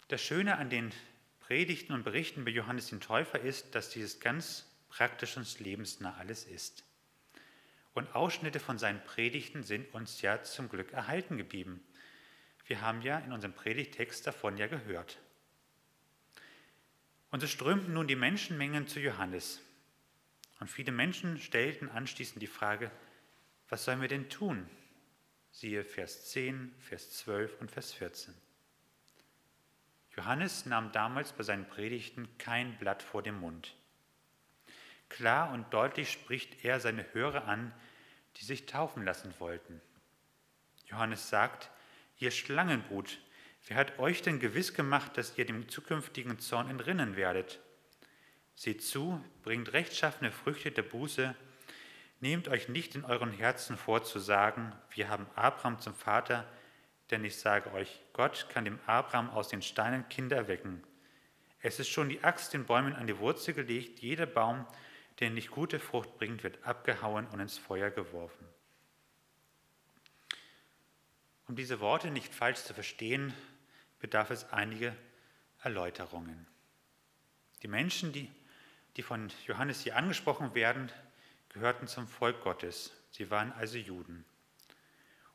Das 0.08 0.22
Schöne 0.22 0.58
an 0.58 0.70
den 0.70 0.92
Predigten 1.40 1.92
und 1.92 2.04
Berichten 2.04 2.44
bei 2.44 2.50
Johannes 2.50 2.88
den 2.88 3.00
Täufer 3.00 3.40
ist, 3.40 3.74
dass 3.74 3.90
dieses 3.90 4.20
ganz 4.20 4.66
praktisch 4.88 5.36
und 5.36 5.58
lebensnah 5.58 6.16
alles 6.18 6.44
ist. 6.44 6.84
Und 7.94 8.14
Ausschnitte 8.14 8.60
von 8.60 8.78
seinen 8.78 9.02
Predigten 9.04 9.62
sind 9.62 9.92
uns 9.92 10.22
ja 10.22 10.42
zum 10.42 10.68
Glück 10.68 10.92
erhalten 10.92 11.36
geblieben. 11.36 11.82
Wir 12.72 12.80
haben 12.80 13.02
ja 13.02 13.18
in 13.18 13.32
unserem 13.32 13.52
Predigtext 13.52 14.26
davon 14.26 14.56
ja 14.56 14.66
gehört. 14.66 15.18
Und 17.30 17.42
es 17.42 17.50
strömten 17.50 17.92
nun 17.92 18.08
die 18.08 18.16
Menschenmengen 18.16 18.86
zu 18.86 18.98
Johannes. 18.98 19.60
Und 20.58 20.70
viele 20.70 20.90
Menschen 20.90 21.38
stellten 21.38 21.90
anschließend 21.90 22.40
die 22.40 22.46
Frage, 22.46 22.90
was 23.68 23.84
sollen 23.84 24.00
wir 24.00 24.08
denn 24.08 24.30
tun? 24.30 24.66
Siehe 25.50 25.84
Vers 25.84 26.30
10, 26.30 26.74
Vers 26.78 27.10
12 27.18 27.60
und 27.60 27.70
Vers 27.70 27.92
14. 27.92 28.32
Johannes 30.16 30.64
nahm 30.64 30.92
damals 30.92 31.34
bei 31.34 31.42
seinen 31.42 31.68
Predigten 31.68 32.26
kein 32.38 32.78
Blatt 32.78 33.02
vor 33.02 33.22
dem 33.22 33.38
Mund. 33.38 33.76
Klar 35.10 35.52
und 35.52 35.74
deutlich 35.74 36.10
spricht 36.10 36.64
er 36.64 36.80
seine 36.80 37.04
Hörer 37.12 37.46
an, 37.46 37.74
die 38.38 38.46
sich 38.46 38.64
taufen 38.64 39.04
lassen 39.04 39.34
wollten. 39.40 39.82
Johannes 40.86 41.28
sagt, 41.28 41.70
ihr 42.22 42.30
Schlangenbrut, 42.30 43.18
wer 43.66 43.76
hat 43.76 43.98
euch 43.98 44.22
denn 44.22 44.38
gewiss 44.38 44.72
gemacht, 44.74 45.18
dass 45.18 45.36
ihr 45.36 45.44
dem 45.44 45.68
zukünftigen 45.68 46.38
Zorn 46.38 46.70
entrinnen 46.70 47.16
werdet? 47.16 47.60
Seht 48.54 48.82
zu, 48.82 49.22
bringt 49.42 49.72
rechtschaffene 49.72 50.30
Früchte 50.30 50.70
der 50.70 50.82
Buße, 50.82 51.34
nehmt 52.20 52.48
euch 52.48 52.68
nicht 52.68 52.94
in 52.94 53.04
euren 53.04 53.32
Herzen 53.32 53.76
vor 53.76 54.04
zu 54.04 54.20
sagen, 54.20 54.72
wir 54.94 55.08
haben 55.08 55.26
Abraham 55.34 55.80
zum 55.80 55.94
Vater, 55.94 56.46
denn 57.10 57.24
ich 57.24 57.36
sage 57.36 57.72
euch, 57.72 58.00
Gott 58.12 58.46
kann 58.48 58.64
dem 58.64 58.78
Abraham 58.86 59.28
aus 59.30 59.48
den 59.48 59.60
Steinen 59.60 60.08
Kinder 60.08 60.36
erwecken. 60.36 60.82
Es 61.60 61.80
ist 61.80 61.88
schon 61.88 62.08
die 62.08 62.22
Axt 62.22 62.54
den 62.54 62.66
Bäumen 62.66 62.94
an 62.94 63.06
die 63.06 63.18
Wurzel 63.18 63.52
gelegt, 63.52 64.00
jeder 64.00 64.26
Baum, 64.26 64.64
der 65.18 65.30
nicht 65.30 65.50
gute 65.50 65.80
Frucht 65.80 66.16
bringt, 66.18 66.44
wird 66.44 66.64
abgehauen 66.64 67.26
und 67.26 67.40
ins 67.40 67.58
Feuer 67.58 67.90
geworfen. 67.90 68.46
Um 71.48 71.56
diese 71.56 71.80
Worte 71.80 72.10
nicht 72.10 72.34
falsch 72.34 72.60
zu 72.62 72.74
verstehen, 72.74 73.34
bedarf 74.00 74.30
es 74.30 74.52
einige 74.52 74.96
Erläuterungen. 75.62 76.46
Die 77.62 77.68
Menschen, 77.68 78.12
die, 78.12 78.30
die 78.96 79.02
von 79.02 79.30
Johannes 79.46 79.82
hier 79.82 79.96
angesprochen 79.96 80.54
werden, 80.54 80.90
gehörten 81.50 81.86
zum 81.86 82.08
Volk 82.08 82.42
Gottes. 82.42 82.92
Sie 83.10 83.30
waren 83.30 83.52
also 83.52 83.78
Juden. 83.78 84.24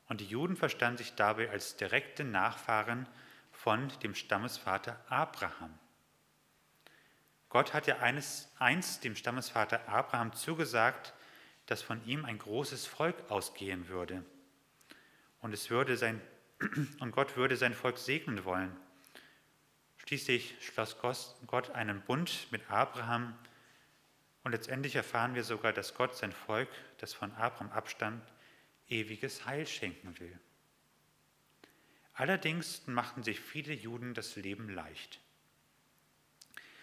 Und 0.08 0.22
die 0.22 0.26
Juden 0.26 0.56
verstanden 0.56 0.98
sich 0.98 1.16
dabei 1.16 1.50
als 1.50 1.78
direkte 1.78 2.24
Nachfahren 2.24 3.08
von 3.52 3.92
dem 4.04 4.16
Stammesvater 4.16 5.04
Abraham. 5.10 5.78
Gott 7.50 7.74
hat 7.74 7.88
ja 7.88 8.00
eines, 8.00 8.50
einst 8.60 9.04
dem 9.04 9.16
Stammesvater 9.16 9.88
Abraham 9.88 10.34
zugesagt, 10.34 11.14
dass 11.66 11.82
von 11.82 12.06
ihm 12.06 12.26
ein 12.26 12.38
großes 12.38 12.86
Volk 12.86 13.16
ausgehen 13.30 13.88
würde. 13.88 14.24
Und, 15.48 15.54
es 15.54 15.70
würde 15.70 15.96
sein, 15.96 16.20
und 17.00 17.12
Gott 17.12 17.38
würde 17.38 17.56
sein 17.56 17.74
Volk 17.74 17.98
segnen 17.98 18.44
wollen. 18.44 18.75
Schließlich 19.96 20.56
schloss 20.60 20.98
Gott 21.48 21.70
einen 21.70 22.01
Bund 22.01 22.48
mit 22.51 22.70
Abraham 22.70 23.34
und 24.44 24.51
letztendlich 24.51 24.98
erfahren 24.98 25.36
wir 25.36 25.46
sogar, 25.46 25.72
dass 25.72 25.96
Gott 25.96 26.18
sein 26.18 26.34
Volk, 26.34 26.68
das 26.98 27.13
von 27.13 27.32
Abraham 27.36 27.72
abstammt, 27.72 28.30
ewiges 28.89 29.46
Heil 29.46 29.66
schenken 29.66 30.20
will. 30.20 30.38
Allerdings 32.13 32.86
machten 32.86 33.24
sich 33.24 33.39
viele 33.39 33.74
Juden 33.74 34.13
das 34.13 34.36
Leben 34.36 34.68
leicht. 34.68 35.22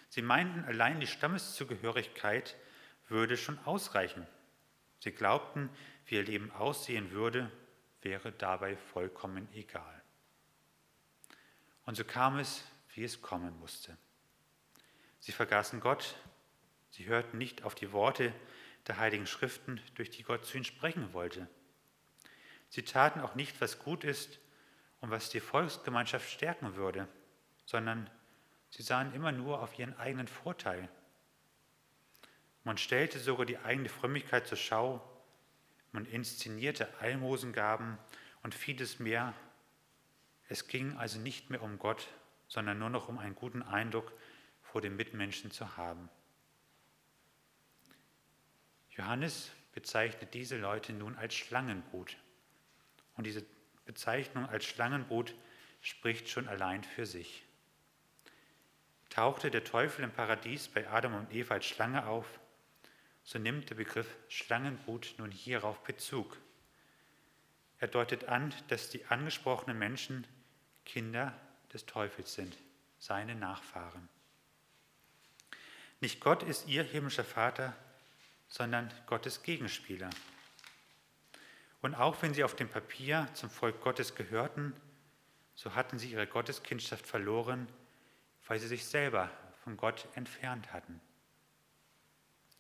Sie 0.09 0.23
meinten, 0.23 0.65
allein 0.65 1.01
die 1.01 1.07
Stammeszugehörigkeit 1.07 2.57
würde 3.09 3.37
schon 3.37 3.59
ausreichen. 3.67 4.27
Sie 5.01 5.13
glaubten, 5.13 5.69
wie 6.07 6.15
ihr 6.15 6.23
Leben 6.23 6.51
aussehen 6.53 7.11
würde, 7.11 7.53
wäre 8.05 8.33
dabei 8.33 8.77
vollkommen 8.77 9.49
egal. 9.55 10.03
Und 11.87 11.97
so 11.97 12.05
kam 12.05 12.39
es, 12.39 12.65
wie 12.95 13.05
es 13.05 13.21
kommen 13.21 13.59
musste. 13.59 13.97
Sie 15.21 15.33
vergaßen 15.33 15.81
Gott, 15.81 16.15
sie 16.91 17.07
hörten 17.07 17.39
nicht 17.39 17.63
auf 17.65 17.75
die 17.75 17.93
Worte 17.93 18.33
der 18.87 18.99
heiligen 18.99 19.27
Schriften, 19.27 19.81
durch 19.95 20.11
die 20.11 20.23
Gott 20.23 20.45
zu 20.45 20.57
ihnen 20.57 20.65
sprechen 20.65 21.13
wollte. 21.13 21.49
Sie 22.69 22.85
taten 22.85 23.21
auch 23.21 23.35
nicht, 23.35 23.61
was 23.61 23.79
gut 23.79 24.05
ist 24.05 24.39
und 25.01 25.11
was 25.11 25.31
die 25.31 25.41
Volksgemeinschaft 25.41 26.31
stärken 26.31 26.77
würde, 26.77 27.09
sondern 27.65 28.11
Sie 28.77 28.83
sahen 28.83 29.15
immer 29.15 29.31
nur 29.31 29.63
auf 29.63 29.79
ihren 29.79 29.97
eigenen 29.99 30.27
Vorteil. 30.27 30.89
Man 32.65 32.77
stellte 32.77 33.21
sogar 33.21 33.47
die 33.47 33.59
eigene 33.59 33.89
Frömmigkeit 33.89 34.49
zur 34.49 34.59
Schau, 34.59 35.01
man 35.95 36.05
inszenierte 36.07 36.93
Almosengaben 37.01 37.99
und 38.43 38.55
vieles 38.55 38.99
mehr. 38.99 39.33
Es 40.49 40.69
ging 40.69 40.97
also 40.97 41.19
nicht 41.19 41.51
mehr 41.51 41.63
um 41.63 41.79
Gott, 41.79 42.09
sondern 42.49 42.79
nur 42.79 42.91
noch 42.91 43.09
um 43.09 43.19
einen 43.19 43.35
guten 43.35 43.63
Eindruck 43.63 44.13
vor 44.63 44.81
den 44.81 44.97
Mitmenschen 44.97 45.51
zu 45.51 45.77
haben. 45.77 46.11
Johannes 48.91 49.51
bezeichnet 49.73 50.35
diese 50.35 50.57
Leute 50.59 50.93
nun 50.93 51.17
als 51.17 51.35
Schlangenbrut. 51.35 52.17
Und 53.17 53.27
diese 53.27 53.45
Bezeichnung 53.85 54.47
als 54.47 54.65
Schlangenbrut 54.65 55.35
spricht 55.81 56.29
schon 56.29 56.49
allein 56.49 56.85
für 56.85 57.07
sich. 57.07 57.45
Tauchte 59.11 59.51
der 59.51 59.65
Teufel 59.65 60.05
im 60.05 60.13
Paradies 60.13 60.69
bei 60.69 60.89
Adam 60.89 61.15
und 61.15 61.33
Eva 61.33 61.55
als 61.55 61.67
Schlange 61.67 62.07
auf, 62.07 62.41
so 63.25 63.39
nimmt 63.39 63.71
der 63.71 63.75
Begriff 63.75 64.07
Schlangenbrut 64.29 65.15
nun 65.19 65.31
hierauf 65.31 65.83
Bezug. 65.83 66.37
Er 67.79 67.89
deutet 67.89 68.29
an, 68.29 68.55
dass 68.69 68.91
die 68.91 69.05
angesprochenen 69.07 69.79
Menschen 69.79 70.27
Kinder 70.85 71.39
des 71.73 71.87
Teufels 71.87 72.35
sind, 72.35 72.57
seine 72.99 73.35
Nachfahren. 73.35 74.09
Nicht 76.01 76.21
Gott 76.21 76.43
ist 76.43 76.69
ihr 76.69 76.83
himmlischer 76.83 77.25
Vater, 77.25 77.75
sondern 78.47 78.93
Gottes 79.07 79.43
Gegenspieler. 79.43 80.11
Und 81.81 81.95
auch 81.95 82.21
wenn 82.23 82.35
sie 82.35 82.45
auf 82.45 82.55
dem 82.55 82.69
Papier 82.69 83.29
zum 83.35 83.51
Volk 83.51 83.81
Gottes 83.81 84.15
gehörten, 84.15 84.75
so 85.55 85.75
hatten 85.75 85.99
sie 85.99 86.11
ihre 86.11 86.27
Gotteskindschaft 86.27 87.07
verloren, 87.07 87.69
weil 88.47 88.59
sie 88.59 88.69
sich 88.69 88.85
selber 88.85 89.31
von 89.63 89.77
Gott 89.77 90.07
entfernt 90.15 90.73
hatten. 90.73 91.01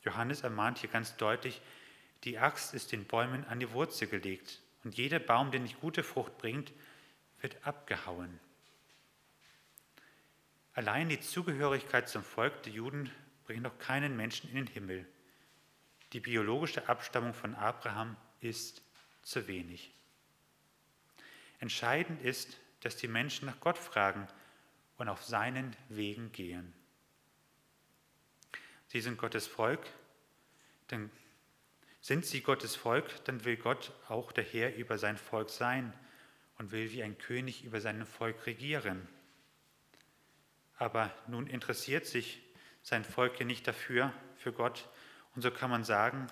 Johannes 0.04 0.42
ermahnt 0.42 0.78
hier 0.78 0.90
ganz 0.90 1.16
deutlich, 1.16 1.60
die 2.24 2.38
Axt 2.38 2.74
ist 2.74 2.92
den 2.92 3.04
Bäumen 3.04 3.44
an 3.46 3.60
die 3.60 3.70
Wurzel 3.72 4.08
gelegt 4.08 4.60
und 4.82 4.96
jeder 4.96 5.18
Baum, 5.18 5.50
der 5.50 5.60
nicht 5.60 5.80
gute 5.80 6.02
Frucht 6.02 6.38
bringt, 6.38 6.72
wird 7.40 7.66
abgehauen. 7.66 8.38
Allein 10.74 11.08
die 11.08 11.20
Zugehörigkeit 11.20 12.08
zum 12.08 12.22
Volk 12.22 12.62
der 12.64 12.72
Juden 12.72 13.10
bringt 13.44 13.62
noch 13.62 13.78
keinen 13.78 14.16
Menschen 14.16 14.50
in 14.50 14.56
den 14.56 14.66
Himmel. 14.66 15.06
Die 16.12 16.20
biologische 16.20 16.88
Abstammung 16.88 17.34
von 17.34 17.54
Abraham 17.54 18.16
ist 18.40 18.82
zu 19.22 19.46
wenig. 19.46 19.92
Entscheidend 21.60 22.20
ist, 22.22 22.58
dass 22.80 22.96
die 22.96 23.08
Menschen 23.08 23.46
nach 23.46 23.60
Gott 23.60 23.78
fragen 23.78 24.26
und 24.98 25.08
auf 25.08 25.24
seinen 25.24 25.74
Wegen 25.88 26.32
gehen. 26.32 26.72
Sie 28.94 29.00
sind 29.00 29.18
Gottes 29.18 29.48
Volk, 29.48 29.80
denn 30.92 31.10
sind 32.00 32.24
sie 32.24 32.42
Gottes 32.42 32.76
Volk, 32.76 33.24
dann 33.24 33.44
will 33.44 33.56
Gott 33.56 33.90
auch 34.08 34.30
der 34.30 34.44
Herr 34.44 34.76
über 34.76 34.98
sein 34.98 35.16
Volk 35.16 35.50
sein 35.50 35.92
und 36.58 36.70
will 36.70 36.92
wie 36.92 37.02
ein 37.02 37.18
König 37.18 37.64
über 37.64 37.80
sein 37.80 38.06
Volk 38.06 38.46
regieren. 38.46 39.08
Aber 40.76 41.12
nun 41.26 41.48
interessiert 41.48 42.06
sich 42.06 42.40
sein 42.82 43.02
Volk 43.02 43.40
ja 43.40 43.44
nicht 43.44 43.66
dafür, 43.66 44.12
für 44.36 44.52
Gott, 44.52 44.88
und 45.34 45.42
so 45.42 45.50
kann 45.50 45.70
man 45.70 45.82
sagen, 45.82 46.28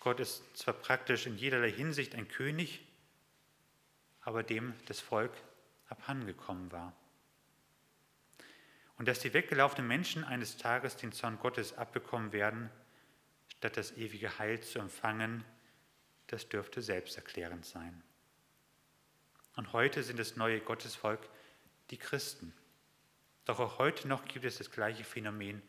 Gott 0.00 0.20
ist 0.20 0.58
zwar 0.58 0.74
praktisch 0.74 1.24
in 1.24 1.38
jederlei 1.38 1.72
Hinsicht 1.72 2.14
ein 2.14 2.28
König, 2.28 2.86
aber 4.20 4.42
dem 4.42 4.74
das 4.84 5.00
Volk 5.00 5.32
abhandengekommen 5.88 6.70
war. 6.72 6.94
Und 8.96 9.08
dass 9.08 9.20
die 9.20 9.34
weggelaufenen 9.34 9.88
Menschen 9.88 10.24
eines 10.24 10.56
Tages 10.56 10.96
den 10.96 11.12
Zorn 11.12 11.38
Gottes 11.38 11.76
abbekommen 11.76 12.32
werden, 12.32 12.70
statt 13.48 13.76
das 13.76 13.96
ewige 13.96 14.38
Heil 14.38 14.60
zu 14.60 14.78
empfangen, 14.78 15.44
das 16.28 16.48
dürfte 16.48 16.80
selbsterklärend 16.80 17.64
sein. 17.64 18.02
Und 19.56 19.72
heute 19.72 20.02
sind 20.02 20.18
das 20.18 20.36
neue 20.36 20.60
Gottesvolk 20.60 21.28
die 21.90 21.98
Christen. 21.98 22.52
Doch 23.44 23.60
auch 23.60 23.78
heute 23.78 24.08
noch 24.08 24.24
gibt 24.24 24.44
es 24.44 24.58
das 24.58 24.70
gleiche 24.70 25.04
Phänomen 25.04 25.62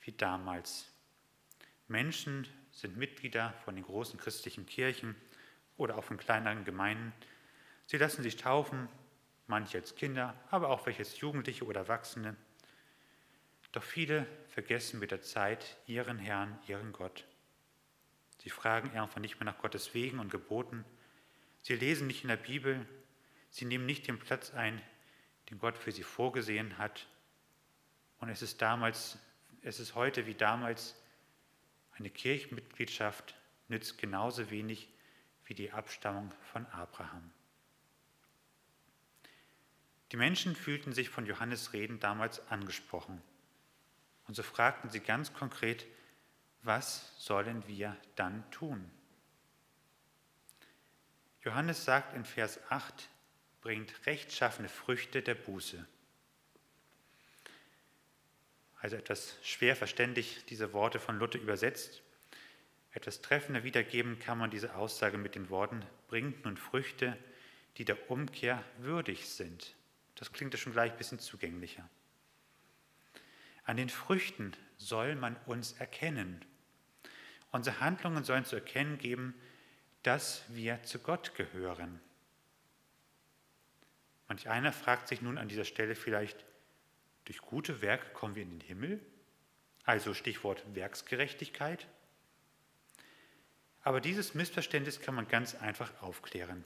wie 0.00 0.12
damals. 0.12 0.86
Menschen 1.86 2.46
sind 2.72 2.96
Mitglieder 2.96 3.52
von 3.64 3.76
den 3.76 3.84
großen 3.84 4.18
christlichen 4.18 4.66
Kirchen 4.66 5.14
oder 5.76 5.96
auch 5.96 6.04
von 6.04 6.16
kleineren 6.16 6.64
Gemeinden. 6.64 7.12
Sie 7.86 7.98
lassen 7.98 8.22
sich 8.22 8.36
taufen, 8.36 8.88
manche 9.46 9.78
als 9.78 9.94
Kinder, 9.94 10.34
aber 10.50 10.68
auch 10.70 10.86
welche 10.86 11.00
als 11.00 11.20
Jugendliche 11.20 11.64
oder 11.64 11.82
Erwachsene. 11.82 12.36
Doch 13.74 13.82
viele 13.82 14.24
vergessen 14.50 15.00
mit 15.00 15.10
der 15.10 15.20
Zeit 15.20 15.76
ihren 15.88 16.20
Herrn, 16.20 16.56
ihren 16.68 16.92
Gott. 16.92 17.24
Sie 18.38 18.48
fragen 18.48 18.96
einfach 18.96 19.18
nicht 19.18 19.40
mehr 19.40 19.46
nach 19.46 19.58
Gottes 19.58 19.94
Wegen 19.94 20.20
und 20.20 20.30
Geboten. 20.30 20.84
Sie 21.60 21.74
lesen 21.74 22.06
nicht 22.06 22.22
in 22.22 22.28
der 22.28 22.36
Bibel. 22.36 22.86
Sie 23.50 23.64
nehmen 23.64 23.84
nicht 23.84 24.06
den 24.06 24.20
Platz 24.20 24.54
ein, 24.54 24.80
den 25.50 25.58
Gott 25.58 25.76
für 25.76 25.90
sie 25.90 26.04
vorgesehen 26.04 26.78
hat. 26.78 27.08
Und 28.20 28.28
es 28.28 28.42
ist 28.42 28.62
damals, 28.62 29.18
es 29.62 29.80
ist 29.80 29.96
heute 29.96 30.26
wie 30.26 30.36
damals 30.36 30.94
eine 31.98 32.10
Kirchenmitgliedschaft 32.10 33.34
nützt 33.66 33.98
genauso 33.98 34.52
wenig 34.52 34.88
wie 35.46 35.54
die 35.54 35.72
Abstammung 35.72 36.32
von 36.52 36.64
Abraham. 36.66 37.28
Die 40.12 40.16
Menschen 40.16 40.54
fühlten 40.54 40.92
sich 40.92 41.08
von 41.08 41.26
Johannes 41.26 41.72
Reden 41.72 41.98
damals 41.98 42.46
angesprochen. 42.46 43.20
Und 44.26 44.34
so 44.34 44.42
fragten 44.42 44.90
sie 44.90 45.00
ganz 45.00 45.32
konkret, 45.32 45.86
was 46.62 47.12
sollen 47.18 47.66
wir 47.68 47.96
dann 48.16 48.50
tun? 48.50 48.90
Johannes 51.42 51.84
sagt 51.84 52.14
in 52.14 52.24
Vers 52.24 52.58
8, 52.70 53.08
bringt 53.60 54.06
rechtschaffene 54.06 54.68
Früchte 54.68 55.20
der 55.20 55.34
Buße. 55.34 55.86
Also 58.80 58.96
etwas 58.96 59.36
schwer 59.42 59.76
verständlich 59.76 60.44
diese 60.48 60.72
Worte 60.72 61.00
von 61.00 61.18
Luther 61.18 61.38
übersetzt. 61.38 62.02
Etwas 62.92 63.20
treffender 63.22 63.64
wiedergeben 63.64 64.18
kann 64.18 64.38
man 64.38 64.50
diese 64.50 64.74
Aussage 64.74 65.18
mit 65.18 65.34
den 65.34 65.50
Worten, 65.50 65.82
bringt 66.08 66.44
nun 66.44 66.56
Früchte, 66.56 67.16
die 67.76 67.84
der 67.84 68.10
Umkehr 68.10 68.62
würdig 68.78 69.28
sind. 69.28 69.74
Das 70.14 70.32
klingt 70.32 70.54
ja 70.54 70.58
schon 70.58 70.72
gleich 70.72 70.92
ein 70.92 70.98
bisschen 70.98 71.18
zugänglicher. 71.18 71.88
An 73.64 73.76
den 73.76 73.88
Früchten 73.88 74.52
soll 74.76 75.14
man 75.16 75.36
uns 75.46 75.72
erkennen. 75.72 76.44
Unsere 77.50 77.80
Handlungen 77.80 78.24
sollen 78.24 78.44
zu 78.44 78.56
erkennen 78.56 78.98
geben, 78.98 79.34
dass 80.02 80.44
wir 80.48 80.82
zu 80.82 80.98
Gott 80.98 81.34
gehören. 81.34 82.00
Manch 84.28 84.48
einer 84.48 84.72
fragt 84.72 85.08
sich 85.08 85.22
nun 85.22 85.38
an 85.38 85.48
dieser 85.48 85.64
Stelle 85.64 85.94
vielleicht, 85.94 86.44
durch 87.24 87.38
gute 87.38 87.80
Werke 87.80 88.12
kommen 88.12 88.34
wir 88.34 88.42
in 88.42 88.50
den 88.50 88.60
Himmel? 88.60 89.00
Also 89.84 90.14
Stichwort 90.14 90.62
Werksgerechtigkeit. 90.74 91.86
Aber 93.82 94.00
dieses 94.00 94.34
Missverständnis 94.34 95.00
kann 95.00 95.14
man 95.14 95.28
ganz 95.28 95.54
einfach 95.54 96.02
aufklären. 96.02 96.64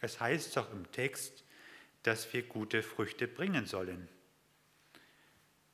Es 0.00 0.20
heißt 0.20 0.56
doch 0.56 0.72
im 0.72 0.90
Text, 0.92 1.44
dass 2.02 2.32
wir 2.32 2.42
gute 2.42 2.82
Früchte 2.82 3.28
bringen 3.28 3.66
sollen. 3.66 4.08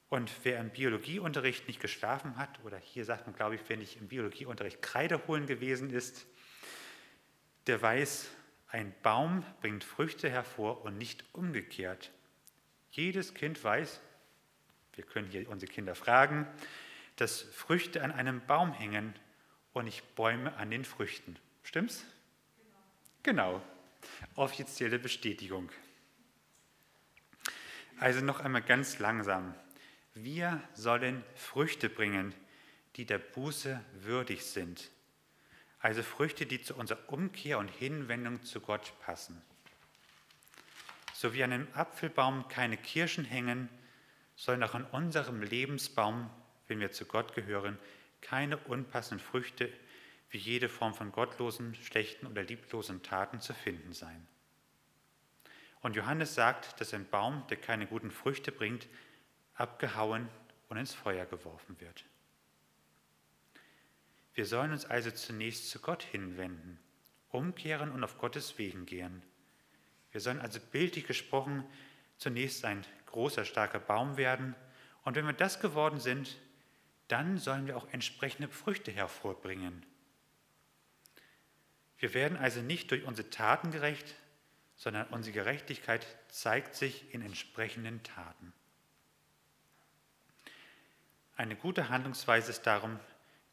Und 0.09 0.31
wer 0.43 0.59
im 0.61 0.71
Biologieunterricht 0.71 1.67
nicht 1.67 1.81
geschlafen 1.81 2.37
hat, 2.37 2.65
oder 2.65 2.79
hier 2.79 3.05
sagt 3.05 3.27
man, 3.27 3.37
glaube 3.37 3.57
ich, 3.57 3.61
wer 3.69 3.77
nicht 3.77 4.01
im 4.01 4.09
Biologieunterricht 4.09 4.81
Kreide 4.81 5.27
holen 5.27 5.47
gewesen 5.47 5.91
ist, 5.91 6.27
der 7.67 7.81
weiß, 7.83 8.31
ein 8.69 8.95
Baum 9.03 9.45
bringt 9.61 9.85
Früchte 9.85 10.31
hervor 10.31 10.85
und 10.85 10.97
nicht 10.97 11.25
umgekehrt. 11.33 12.11
Jedes 12.91 13.35
Kind 13.35 13.63
weiß, 13.63 14.01
wir 14.95 15.05
können 15.05 15.29
hier 15.29 15.49
unsere 15.49 15.71
Kinder 15.71 15.95
fragen, 15.95 16.47
dass 17.17 17.43
Früchte 17.43 18.03
an 18.03 18.13
einem 18.13 18.41
Baum 18.47 18.73
hängen 18.73 19.15
und 19.73 19.85
nicht 19.85 20.15
Bäume 20.15 20.57
an 20.57 20.71
den 20.71 20.85
Früchten. 20.85 21.37
Stimmt's? 21.63 22.05
Genau. 23.23 23.61
genau. 23.61 23.63
Offizielle 24.37 24.99
Bestätigung. 24.99 25.71
Also 28.01 28.21
noch 28.21 28.41
einmal 28.41 28.63
ganz 28.63 28.99
langsam. 28.99 29.55
Wir 30.23 30.61
sollen 30.75 31.25
Früchte 31.37 31.89
bringen, 31.89 32.35
die 32.97 33.07
der 33.07 33.19
Buße 33.19 33.81
würdig 33.93 34.45
sind. 34.45 34.91
Also 35.79 36.03
Früchte, 36.03 36.45
die 36.45 36.61
zu 36.61 36.75
unserer 36.75 36.99
Umkehr 37.09 37.59
und 37.59 37.69
Hinwendung 37.69 38.43
zu 38.43 38.61
Gott 38.61 38.93
passen. 39.01 39.41
So 41.15 41.35
wie 41.35 41.45
an 41.45 41.53
einem 41.53 41.69
Apfelbaum 41.73 42.49
keine 42.49 42.77
Kirschen 42.77 43.25
hängen, 43.25 43.69
sollen 44.35 44.63
auch 44.65 44.75
an 44.75 44.87
unserem 44.87 45.41
Lebensbaum, 45.41 46.29
wenn 46.67 46.81
wir 46.81 46.91
zu 46.91 47.05
Gott 47.05 47.35
gehören, 47.35 47.79
keine 48.21 48.57
unpassenden 48.57 49.25
Früchte 49.25 49.73
wie 50.31 50.39
jede 50.39 50.69
Form 50.69 50.95
von 50.95 51.13
gottlosen, 51.13 51.77
schlechten 51.77 52.27
oder 52.27 52.43
lieblosen 52.43 53.05
Taten 53.05 53.41
zu 53.41 53.55
finden 53.55 53.93
sein. 53.93 54.27
Und 55.81 55.95
Johannes 55.95 56.35
sagt, 56.35 56.81
dass 56.81 56.93
ein 56.93 57.09
Baum, 57.09 57.45
der 57.51 57.57
keine 57.57 57.87
guten 57.87 58.11
Früchte 58.11 58.51
bringt, 58.51 58.89
abgehauen 59.59 60.29
und 60.69 60.77
ins 60.77 60.95
Feuer 60.95 61.27
geworfen 61.27 61.81
wird. 61.81 62.05
Wir 64.35 64.47
sollen 64.47 64.73
uns 64.73 64.85
also 64.85 65.11
zunächst 65.11 65.69
zu 65.71 65.81
Gott 65.81 66.03
hinwenden, 66.03 66.79
umkehren 67.31 67.91
und 67.91 68.05
auf 68.05 68.19
Gottes 68.19 68.57
Wegen 68.57 68.87
gehen. 68.87 69.23
Wir 70.13 70.21
sollen 70.21 70.41
also 70.41 70.61
bildlich 70.61 71.07
gesprochen 71.07 71.65
zunächst 72.19 72.65
ein 72.65 72.85
großer, 73.07 73.45
starker 73.45 73.81
Baum 73.81 74.17
werden. 74.17 74.55
Und 75.05 75.17
wenn 75.17 75.27
wir 75.27 75.33
das 75.33 75.61
geworden 75.61 76.01
sind, 76.01 76.39
dann 77.09 77.39
sollen 77.39 77.67
wir 77.67 77.77
auch 77.77 77.89
entsprechende 77.93 78.49
Früchte 78.49 78.91
hervorbringen. 78.91 79.85
Wir 81.99 82.15
werden 82.15 82.37
also 82.37 82.61
nicht 82.61 82.91
durch 82.91 83.05
unsere 83.05 83.31
Taten 83.31 83.73
gerecht, 83.73 84.15
sondern 84.77 85.09
unsere 85.09 85.35
Gerechtigkeit 85.35 86.07
zeigt 86.29 86.77
sich 86.77 87.13
in 87.13 87.23
entsprechenden 87.23 88.03
Taten. 88.05 88.53
Eine 91.39 91.55
gute 91.55 91.89
Handlungsweise 91.89 92.51
ist 92.51 92.63
darum 92.67 92.99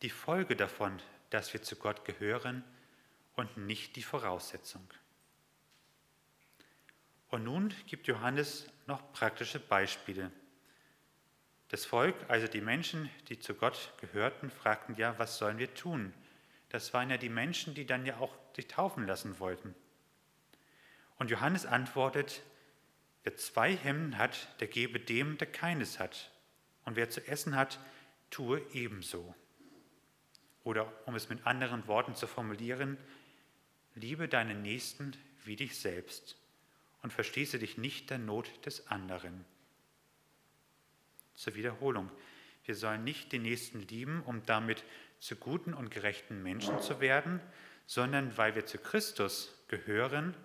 die 0.02 0.10
Folge 0.10 0.56
davon, 0.56 1.00
dass 1.30 1.54
wir 1.54 1.62
zu 1.62 1.76
Gott 1.76 2.04
gehören 2.04 2.64
und 3.36 3.58
nicht 3.58 3.96
die 3.96 4.02
Voraussetzung. 4.02 4.90
Und 7.30 7.44
nun 7.44 7.72
gibt 7.86 8.08
Johannes 8.08 8.66
noch 8.88 9.14
praktische 9.14 9.60
Beispiele. 9.60 10.32
Das 11.68 11.86
Volk, 11.86 12.16
also 12.28 12.48
die 12.48 12.60
Menschen, 12.60 13.08
die 13.30 13.38
zu 13.38 13.54
Gott 13.54 13.94
gehörten, 14.02 14.50
fragten 14.50 14.96
ja, 14.96 15.20
was 15.20 15.38
sollen 15.38 15.60
wir 15.60 15.72
tun? 15.76 16.12
Das 16.70 16.92
waren 16.96 17.12
ja 17.12 17.18
die 17.18 17.30
Menschen, 17.30 17.76
die 17.76 17.86
dann 17.86 18.08
ja 18.08 18.18
auch 18.18 18.36
sich 18.56 18.68
taufen 18.68 19.06
lassen 19.06 19.40
wollten. 19.40 19.76
Und 21.18 21.30
Johannes 21.30 21.68
antwortet, 21.68 22.42
wer 23.22 23.38
zwei 23.38 23.76
Hemden 23.76 24.18
hat, 24.18 24.60
der 24.60 24.70
gebe 24.70 25.00
dem, 25.00 25.38
der 25.38 25.52
keines 25.52 26.00
hat. 26.00 26.32
Und 26.86 26.96
wer 26.96 27.10
zu 27.10 27.28
essen 27.28 27.56
hat, 27.56 27.80
tue 28.30 28.62
ebenso. 28.74 29.36
Oder 30.64 30.92
um 31.06 31.16
es 31.16 31.30
mit 31.30 31.46
anderen 31.46 31.88
Worten 31.88 32.16
zu 32.16 32.28
formulieren, 32.28 32.98
liebe 33.96 34.28
deinen 34.28 34.62
Nächsten 34.62 35.14
wie 35.44 35.56
dich 35.56 35.78
selbst 35.78 36.38
und 37.02 37.14
verstehse 37.14 37.60
dich 37.60 37.78
nicht 37.78 38.10
der 38.10 38.18
Not 38.18 38.50
des 38.66 38.88
anderen. 38.88 39.46
Zur 41.36 41.56
Wiederholung. 41.56 42.12
Wir 42.66 42.76
sollen 42.76 43.04
nicht 43.04 43.32
den 43.32 43.44
Nächsten 43.44 43.82
lieben, 43.88 44.24
um 44.24 44.44
damit 44.46 44.84
zu 45.20 45.36
guten 45.36 45.74
und 45.74 45.92
gerechten 45.92 46.42
Menschen 46.42 46.80
zu 46.82 47.00
werden, 47.00 47.40
sondern 47.86 48.36
weil 48.38 48.56
wir 48.56 48.66
zu 48.66 48.80
Christus 48.80 49.54
gehören, 49.68 50.36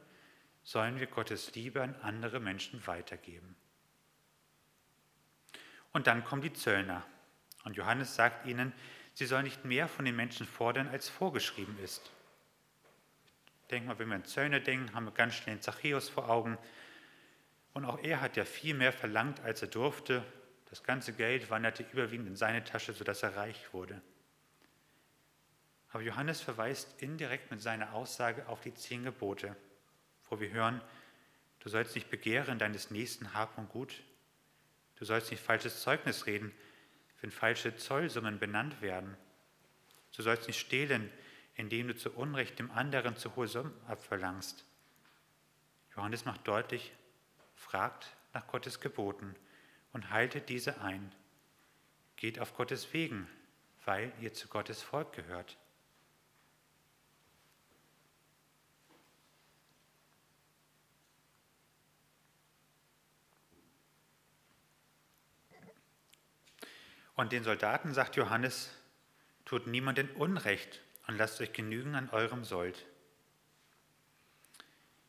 sollen 0.63 1.01
wir 1.01 1.07
Gottes 1.07 1.55
Liebe 1.55 1.83
an 1.83 1.95
andere 2.03 2.41
Menschen 2.41 2.87
weitergeben. 2.87 3.57
Und 5.93 6.07
dann 6.07 6.25
kommen 6.25 6.43
die 6.43 6.53
Zöllner. 6.53 7.05
Und 7.65 7.77
Johannes 7.77 8.15
sagt 8.15 8.47
ihnen, 8.47 8.73
sie 9.15 9.27
sollen 9.27 9.45
nicht 9.45 9.65
mehr 9.65 9.89
von 9.89 10.05
den 10.05 10.17
Menschen 10.17 10.47
fordern, 10.47 10.89
als 10.89 11.09
vorgeschrieben 11.09 11.79
ist. 11.83 12.11
Denken 13.71 13.89
wir, 13.89 13.99
wenn 13.99 14.09
wir 14.09 14.17
an 14.17 14.25
Zöllner 14.25 14.61
denken, 14.61 14.95
haben 14.95 15.05
wir 15.05 15.13
ganz 15.13 15.35
schnell 15.35 15.57
den 15.57 15.63
Zachäus 15.63 16.09
vor 16.09 16.29
Augen. 16.29 16.59
Und 17.73 17.85
auch 17.85 17.99
er 18.03 18.21
hat 18.21 18.37
ja 18.37 18.45
viel 18.45 18.75
mehr 18.75 18.93
verlangt, 18.93 19.41
als 19.41 19.63
er 19.63 19.69
durfte. 19.69 20.25
Das 20.71 20.83
ganze 20.83 21.13
Geld 21.13 21.51
wanderte 21.51 21.85
überwiegend 21.93 22.29
in 22.29 22.37
seine 22.37 22.65
Tasche, 22.65 22.93
sodass 22.93 23.23
er 23.23 23.37
reich 23.37 23.73
wurde. 23.73 24.01
Aber 25.93 26.03
Johannes 26.03 26.41
verweist 26.41 27.03
indirekt 27.03 27.51
mit 27.51 27.61
seiner 27.61 27.95
Aussage 27.95 28.49
auf 28.49 28.61
die 28.61 28.75
zehn 28.75 29.03
Gebote, 29.03 29.57
wo 30.29 30.39
wir 30.41 30.51
hören, 30.51 30.81
du 31.61 31.69
sollst 31.69 31.95
nicht 31.97 32.11
begehren 32.11 32.59
deines 32.59 32.91
nächsten 32.91 33.35
Hab 33.35 33.59
und 33.59 33.69
Gut, 33.69 34.03
du 35.01 35.07
sollst 35.07 35.31
nicht 35.31 35.43
falsches 35.43 35.81
Zeugnis 35.81 36.27
reden, 36.27 36.53
wenn 37.21 37.31
falsche 37.31 37.75
Zollsummen 37.75 38.39
benannt 38.39 38.81
werden, 38.83 39.17
du 40.17 40.23
sollst 40.23 40.47
nicht 40.47 40.61
stehlen, 40.61 41.11
indem 41.55 41.89
du 41.89 41.97
zu 41.97 42.13
Unrecht 42.13 42.59
dem 42.59 42.71
anderen 42.71 43.17
zu 43.17 43.35
hohe 43.35 43.49
Summen 43.49 43.75
abverlangst. 43.89 44.65
Johannes 45.97 46.25
macht 46.25 46.47
deutlich, 46.47 46.93
fragt 47.55 48.15
nach 48.33 48.47
Gottes 48.47 48.81
Geboten 48.81 49.35
und 49.93 50.11
haltet 50.11 50.49
diese 50.49 50.81
ein. 50.81 51.13
Geht 52.17 52.39
auf 52.39 52.55
Gottes 52.55 52.93
Wegen, 52.93 53.27
weil 53.85 54.13
ihr 54.21 54.33
zu 54.33 54.49
Gottes 54.49 54.83
Volk 54.83 55.13
gehört. 55.13 55.57
Und 67.15 67.33
den 67.33 67.45
Soldaten 67.45 67.93
sagt 67.93 68.17
Johannes, 68.17 68.71
tut 69.45 69.67
niemanden 69.67 70.11
Unrecht 70.13 70.81
und 71.07 71.17
lasst 71.17 71.41
euch 71.41 71.53
genügen 71.53 71.95
an 71.95 72.11
eurem 72.11 72.45
Sold. 72.45 72.87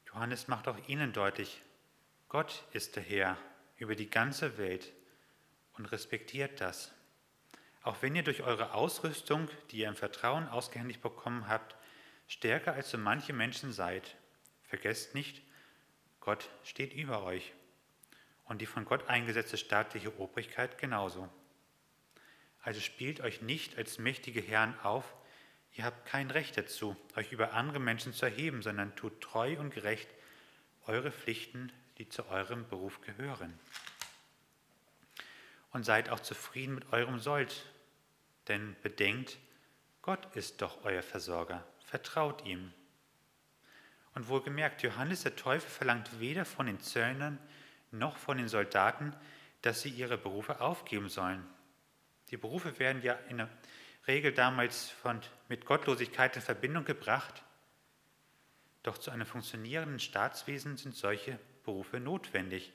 Johannes 0.08 0.48
macht 0.48 0.68
auch 0.68 0.78
ihnen 0.88 1.14
deutlich, 1.14 1.62
Gott 2.28 2.64
ist 2.72 2.96
der 2.96 3.04
Herr 3.04 3.38
über 3.78 3.96
die 3.96 4.10
ganze 4.10 4.58
Welt 4.58 4.92
und 5.78 5.92
respektiert 5.92 6.62
das. 6.62 6.92
Auch 7.84 8.02
wenn 8.02 8.16
ihr 8.16 8.24
durch 8.24 8.44
eure 8.44 8.74
Ausrüstung, 8.74 9.50
die 9.70 9.80
ihr 9.80 9.88
im 9.88 9.96
Vertrauen 9.96 10.48
ausgehändigt 10.48 11.02
bekommen 11.02 11.48
habt, 11.48 11.76
stärker 12.28 12.74
als 12.74 12.90
so 12.90 12.98
manche 12.98 13.34
Menschen 13.34 13.74
seid, 13.74 14.16
vergesst 14.64 15.16
nicht, 15.16 15.42
Gott 16.20 16.50
steht 16.64 16.94
über 16.94 17.24
euch 17.24 17.54
und 18.46 18.62
die 18.62 18.66
von 18.66 18.86
Gott 18.86 19.10
eingesetzte 19.10 19.58
staatliche 19.58 20.18
Obrigkeit 20.20 20.78
genauso. 20.78 21.30
Also 22.62 22.80
spielt 22.80 23.22
euch 23.22 23.42
nicht 23.42 23.78
als 23.78 23.98
mächtige 23.98 24.42
Herren 24.42 24.80
auf, 24.82 25.06
Ihr 25.74 25.86
habt 25.86 26.06
kein 26.06 26.30
Recht 26.30 26.58
dazu, 26.58 26.98
euch 27.16 27.32
über 27.32 27.54
andere 27.54 27.80
Menschen 27.80 28.14
zu 28.14 28.26
erheben, 28.26 28.62
sondern 28.62 28.96
tut 28.96 29.22
treu 29.22 29.58
und 29.58 29.74
gerecht 29.74 30.10
eure 30.86 31.12
Pflichten, 31.12 31.72
die 31.98 32.10
zu 32.10 32.28
eurem 32.28 32.68
Beruf 32.68 33.00
gehören. 33.02 33.58
Und 35.72 35.86
seid 35.86 36.10
auch 36.10 36.20
zufrieden 36.20 36.76
mit 36.76 36.92
eurem 36.92 37.20
Sold, 37.20 37.66
denn 38.50 38.76
bedenkt, 38.82 39.38
Gott 40.02 40.36
ist 40.36 40.62
doch 40.62 40.84
euer 40.84 41.04
Versorger, 41.04 41.66
vertraut 41.86 42.46
ihm. 42.46 42.74
Und 44.14 44.28
wohlgemerkt, 44.28 44.84
Johannes 44.84 45.24
der 45.24 45.38
Teufel 45.38 45.70
verlangt 45.70 46.20
weder 46.20 46.44
von 46.44 46.66
den 46.66 46.82
Zöllnern 46.82 47.40
noch 47.92 48.18
von 48.18 48.38
den 48.38 48.50
Soldaten, 48.50 49.16
dass 49.62 49.82
sie 49.82 49.90
ihre 49.90 50.18
Berufe 50.18 50.60
aufgeben 50.60 51.08
sollen. 51.08 51.48
Die 52.32 52.38
Berufe 52.38 52.80
werden 52.80 53.02
ja 53.02 53.14
in 53.30 53.38
der 53.38 53.50
Regel 54.08 54.32
damals 54.32 54.90
von, 54.90 55.20
mit 55.50 55.66
Gottlosigkeit 55.66 56.36
in 56.36 56.42
Verbindung 56.42 56.86
gebracht. 56.86 57.44
Doch 58.84 58.98
zu 58.98 59.12
einem 59.12 59.28
funktionierenden 59.28 60.00
Staatswesen 60.00 60.78
sind 60.78 60.96
solche 60.96 61.38
Berufe 61.64 62.00
notwendig 62.00 62.74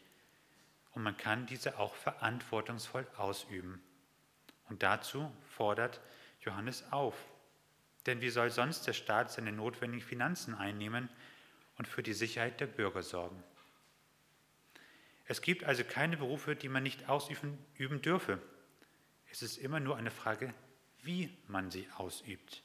und 0.92 1.02
man 1.02 1.16
kann 1.16 1.46
diese 1.46 1.78
auch 1.78 1.94
verantwortungsvoll 1.94 3.06
ausüben. 3.16 3.82
Und 4.68 4.82
dazu 4.82 5.32
fordert 5.48 6.00
Johannes 6.40 6.84
auf. 6.92 7.16
Denn 8.06 8.20
wie 8.20 8.30
soll 8.30 8.50
sonst 8.50 8.86
der 8.86 8.92
Staat 8.92 9.32
seine 9.32 9.52
notwendigen 9.52 10.04
Finanzen 10.04 10.54
einnehmen 10.54 11.08
und 11.76 11.88
für 11.88 12.02
die 12.02 12.12
Sicherheit 12.12 12.60
der 12.60 12.66
Bürger 12.66 13.02
sorgen? 13.02 13.42
Es 15.24 15.42
gibt 15.42 15.64
also 15.64 15.82
keine 15.82 16.16
Berufe, 16.16 16.54
die 16.54 16.68
man 16.68 16.84
nicht 16.84 17.08
ausüben 17.08 17.58
dürfe. 18.02 18.40
Es 19.36 19.42
ist 19.42 19.58
immer 19.58 19.80
nur 19.80 19.98
eine 19.98 20.10
Frage 20.10 20.54
wie 21.02 21.30
man 21.46 21.70
sie 21.70 21.86
ausübt. 21.98 22.62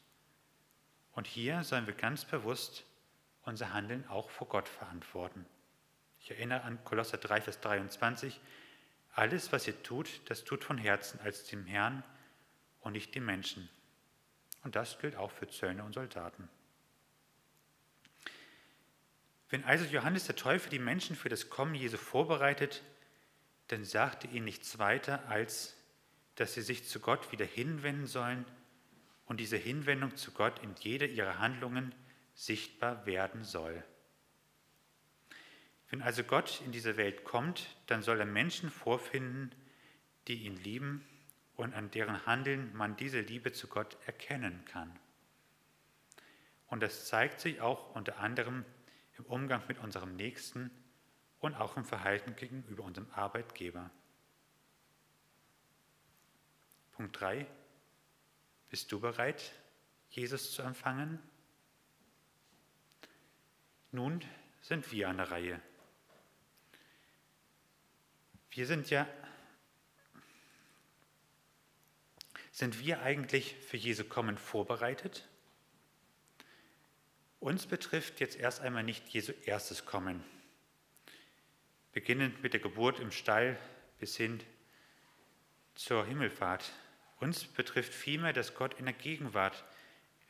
Und 1.11 1.27
hier 1.27 1.65
sollen 1.65 1.85
wir 1.85 1.93
ganz 1.93 2.23
bewusst 2.23 2.85
unser 3.43 3.73
Handeln 3.73 4.07
auch 4.07 4.29
vor 4.29 4.47
Gott 4.47 4.69
verantworten. 4.69 5.45
Ich 6.21 6.31
erinnere 6.31 6.61
an 6.61 6.81
Kolosser 6.85 7.17
3, 7.17 7.41
Vers 7.41 7.59
23. 7.59 8.39
Alles, 9.13 9.51
was 9.51 9.67
ihr 9.67 9.83
tut, 9.83 10.21
das 10.29 10.45
tut 10.45 10.63
von 10.63 10.77
Herzen 10.77 11.19
als 11.19 11.43
dem 11.43 11.65
Herrn 11.65 12.05
und 12.79 12.93
nicht 12.93 13.13
dem 13.15 13.25
Menschen. 13.25 13.69
Und 14.63 14.77
das 14.77 14.97
gilt 14.97 15.17
auch 15.17 15.31
für 15.31 15.49
Zöllner 15.49 15.83
und 15.83 15.91
Soldaten. 15.91 16.47
Wenn 19.49 19.65
also 19.65 19.83
Johannes 19.83 20.25
der 20.25 20.37
Täufer 20.37 20.69
die 20.69 20.79
Menschen 20.79 21.17
für 21.17 21.27
das 21.27 21.49
Kommen 21.49 21.75
Jesu 21.75 21.97
vorbereitet, 21.97 22.81
dann 23.67 23.83
sagte 23.83 24.27
ihnen 24.27 24.45
nichts 24.45 24.79
weiter 24.79 25.27
als, 25.27 25.75
dass 26.41 26.55
sie 26.55 26.63
sich 26.63 26.85
zu 26.85 26.99
Gott 26.99 27.31
wieder 27.31 27.45
hinwenden 27.45 28.07
sollen 28.07 28.45
und 29.25 29.39
diese 29.39 29.57
Hinwendung 29.57 30.15
zu 30.17 30.31
Gott 30.31 30.57
in 30.63 30.73
jeder 30.79 31.05
ihrer 31.05 31.37
Handlungen 31.37 31.93
sichtbar 32.33 33.05
werden 33.05 33.43
soll. 33.43 33.83
Wenn 35.91 36.01
also 36.01 36.23
Gott 36.23 36.63
in 36.65 36.71
diese 36.71 36.97
Welt 36.97 37.25
kommt, 37.25 37.77
dann 37.85 38.01
soll 38.01 38.19
er 38.19 38.25
Menschen 38.25 38.71
vorfinden, 38.71 39.51
die 40.27 40.45
ihn 40.45 40.55
lieben 40.55 41.05
und 41.55 41.75
an 41.75 41.91
deren 41.91 42.25
Handeln 42.25 42.75
man 42.75 42.97
diese 42.97 43.19
Liebe 43.19 43.51
zu 43.51 43.67
Gott 43.67 43.95
erkennen 44.07 44.65
kann. 44.65 44.97
Und 46.65 46.81
das 46.81 47.05
zeigt 47.05 47.39
sich 47.39 47.61
auch 47.61 47.93
unter 47.93 48.17
anderem 48.17 48.65
im 49.19 49.25
Umgang 49.25 49.61
mit 49.67 49.77
unserem 49.77 50.15
Nächsten 50.15 50.71
und 51.39 51.53
auch 51.53 51.77
im 51.77 51.85
Verhalten 51.85 52.35
gegenüber 52.35 52.83
unserem 52.83 53.11
Arbeitgeber. 53.11 53.91
Punkt 57.01 57.19
3. 57.19 57.47
Bist 58.69 58.91
du 58.91 58.99
bereit, 58.99 59.53
Jesus 60.11 60.51
zu 60.53 60.61
empfangen? 60.61 61.17
Nun 63.91 64.23
sind 64.61 64.91
wir 64.91 65.09
an 65.09 65.17
der 65.17 65.31
Reihe. 65.31 65.59
Wir 68.51 68.67
sind 68.67 68.91
ja, 68.91 69.07
sind 72.51 72.79
wir 72.79 73.01
eigentlich 73.01 73.55
für 73.55 73.77
Jesu 73.77 74.03
Kommen 74.03 74.37
vorbereitet? 74.37 75.27
Uns 77.39 77.65
betrifft 77.65 78.19
jetzt 78.19 78.35
erst 78.35 78.61
einmal 78.61 78.83
nicht 78.83 79.09
Jesu 79.09 79.31
erstes 79.45 79.87
Kommen, 79.87 80.23
beginnend 81.93 82.43
mit 82.43 82.53
der 82.53 82.59
Geburt 82.59 82.99
im 82.99 83.09
Stall 83.09 83.57
bis 83.97 84.15
hin 84.17 84.39
zur 85.73 86.05
Himmelfahrt. 86.05 86.71
Uns 87.21 87.45
betrifft 87.45 87.93
vielmehr, 87.93 88.33
dass 88.33 88.55
Gott 88.55 88.73
in 88.79 88.85
der 88.85 88.95
Gegenwart 88.95 89.63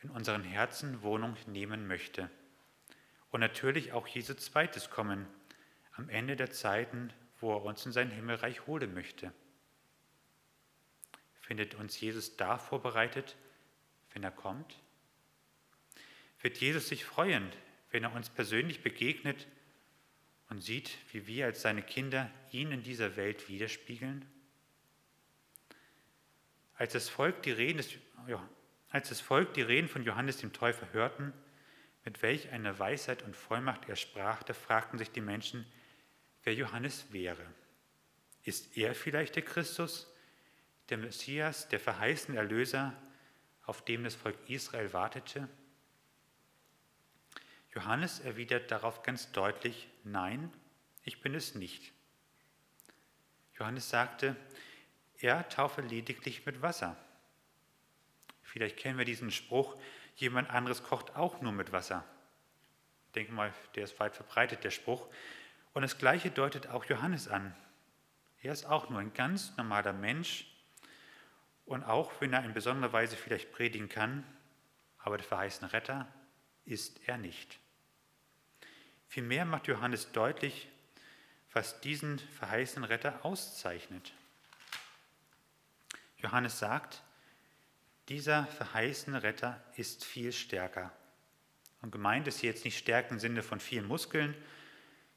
in 0.02 0.10
unseren 0.10 0.44
Herzen 0.44 1.00
Wohnung 1.00 1.36
nehmen 1.46 1.86
möchte. 1.86 2.30
Und 3.30 3.40
natürlich 3.40 3.94
auch 3.94 4.06
Jesu 4.06 4.34
zweites 4.34 4.90
Kommen 4.90 5.26
am 5.96 6.10
Ende 6.10 6.36
der 6.36 6.50
Zeiten, 6.50 7.10
wo 7.40 7.54
er 7.54 7.64
uns 7.64 7.86
in 7.86 7.92
sein 7.92 8.10
Himmelreich 8.10 8.66
holen 8.66 8.92
möchte. 8.92 9.32
Findet 11.40 11.74
uns 11.76 11.98
Jesus 11.98 12.36
da 12.36 12.58
vorbereitet, 12.58 13.36
wenn 14.12 14.22
er 14.22 14.30
kommt? 14.30 14.76
Wird 16.42 16.58
Jesus 16.58 16.88
sich 16.88 17.06
freuen, 17.06 17.50
wenn 17.90 18.04
er 18.04 18.12
uns 18.12 18.28
persönlich 18.28 18.82
begegnet 18.82 19.46
und 20.50 20.60
sieht, 20.60 20.98
wie 21.12 21.26
wir 21.26 21.46
als 21.46 21.62
seine 21.62 21.82
Kinder 21.82 22.30
ihn 22.50 22.70
in 22.70 22.82
dieser 22.82 23.16
Welt 23.16 23.48
widerspiegeln? 23.48 24.26
Als 26.82 26.94
das 26.94 27.08
Volk 27.08 27.44
die 27.44 27.52
Reden, 27.52 27.76
des, 27.76 27.90
ja, 28.26 28.44
als 28.90 29.08
das 29.08 29.20
Volk 29.20 29.54
die 29.54 29.62
Reden 29.62 29.86
von 29.86 30.02
Johannes 30.02 30.38
dem 30.38 30.52
Täufer 30.52 30.92
hörten, 30.92 31.32
mit 32.04 32.22
welch 32.22 32.50
einer 32.50 32.76
Weisheit 32.76 33.22
und 33.22 33.36
Vollmacht 33.36 33.88
er 33.88 33.94
sprach, 33.94 34.42
da 34.42 34.52
fragten 34.52 34.98
sich 34.98 35.12
die 35.12 35.20
Menschen, 35.20 35.64
wer 36.42 36.54
Johannes 36.54 37.06
wäre. 37.12 37.46
Ist 38.42 38.76
er 38.76 38.96
vielleicht 38.96 39.36
der 39.36 39.44
Christus, 39.44 40.12
der 40.88 40.98
Messias, 40.98 41.68
der 41.68 41.78
verheißene 41.78 42.36
Erlöser, 42.36 43.00
auf 43.64 43.84
dem 43.84 44.02
das 44.02 44.16
Volk 44.16 44.36
Israel 44.48 44.92
wartete? 44.92 45.48
Johannes 47.72 48.18
erwidert 48.18 48.72
darauf 48.72 49.04
ganz 49.04 49.30
deutlich, 49.30 49.88
nein, 50.02 50.52
ich 51.04 51.20
bin 51.20 51.36
es 51.36 51.54
nicht. 51.54 51.92
Johannes 53.56 53.88
sagte, 53.88 54.34
er 55.22 55.48
taufe 55.48 55.80
lediglich 55.80 56.44
mit 56.44 56.62
Wasser. 56.62 56.96
Vielleicht 58.42 58.76
kennen 58.76 58.98
wir 58.98 59.04
diesen 59.04 59.30
Spruch, 59.30 59.78
jemand 60.16 60.50
anderes 60.50 60.82
kocht 60.82 61.14
auch 61.16 61.40
nur 61.40 61.52
mit 61.52 61.72
Wasser. 61.72 62.04
Ich 63.06 63.12
denke 63.12 63.32
mal, 63.32 63.52
der 63.76 63.84
ist 63.84 63.98
weit 64.00 64.16
verbreitet, 64.16 64.64
der 64.64 64.70
Spruch. 64.70 65.08
Und 65.74 65.82
das 65.82 65.96
Gleiche 65.96 66.30
deutet 66.30 66.66
auch 66.66 66.84
Johannes 66.86 67.28
an. 67.28 67.54
Er 68.42 68.52
ist 68.52 68.66
auch 68.66 68.90
nur 68.90 68.98
ein 68.98 69.14
ganz 69.14 69.56
normaler 69.56 69.92
Mensch. 69.92 70.46
Und 71.66 71.84
auch 71.84 72.10
wenn 72.20 72.32
er 72.32 72.44
in 72.44 72.52
besonderer 72.52 72.92
Weise 72.92 73.16
vielleicht 73.16 73.52
predigen 73.52 73.88
kann, 73.88 74.24
aber 74.98 75.18
der 75.18 75.26
verheißene 75.26 75.72
Retter 75.72 76.12
ist 76.64 77.08
er 77.08 77.16
nicht. 77.16 77.60
Vielmehr 79.06 79.44
macht 79.44 79.68
Johannes 79.68 80.10
deutlich, 80.10 80.68
was 81.52 81.80
diesen 81.80 82.18
verheißenen 82.18 82.84
Retter 82.84 83.24
auszeichnet. 83.24 84.12
Johannes 86.22 86.58
sagt, 86.58 87.02
dieser 88.08 88.46
verheißene 88.46 89.22
Retter 89.22 89.62
ist 89.76 90.04
viel 90.04 90.32
stärker. 90.32 90.92
Und 91.82 91.90
gemeint 91.90 92.28
ist 92.28 92.38
hier 92.40 92.50
jetzt 92.50 92.64
nicht 92.64 92.78
Stärke 92.78 93.10
im 93.10 93.18
Sinne 93.18 93.42
von 93.42 93.58
vielen 93.58 93.86
Muskeln, 93.86 94.34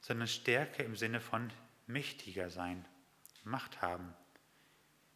sondern 0.02 0.28
Stärke 0.28 0.84
im 0.84 0.96
Sinne 0.96 1.22
von 1.22 1.52
mächtiger 1.88 2.50
sein, 2.50 2.86
Macht 3.44 3.82
haben. 3.82 4.14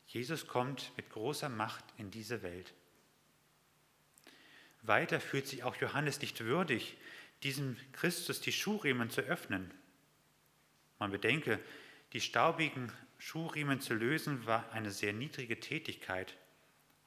Jesus 0.06 0.48
kommt 0.48 0.92
mit 0.98 1.10
großer 1.10 1.50
Macht 1.50 1.84
in 1.98 2.12
diese 2.12 2.44
Welt. 2.44 2.74
Weiter 4.84 5.20
fühlt 5.20 5.48
sich 5.48 5.64
auch 5.64 5.76
Johannes 5.76 6.22
nicht 6.22 6.42
würdig, 6.42 6.98
diesem 7.44 7.78
Christus 7.94 8.42
die 8.42 8.52
Schuhriemen 8.52 9.10
zu 9.10 9.22
öffnen. 9.22 9.74
Man 11.00 11.12
bedenke, 11.12 11.60
die 12.14 12.22
staubigen 12.22 12.92
Schuhriemen 13.20 13.82
zu 13.82 13.94
lösen 13.94 14.46
war 14.46 14.72
eine 14.72 14.92
sehr 14.92 15.12
niedrige 15.12 15.60
Tätigkeit, 15.60 16.38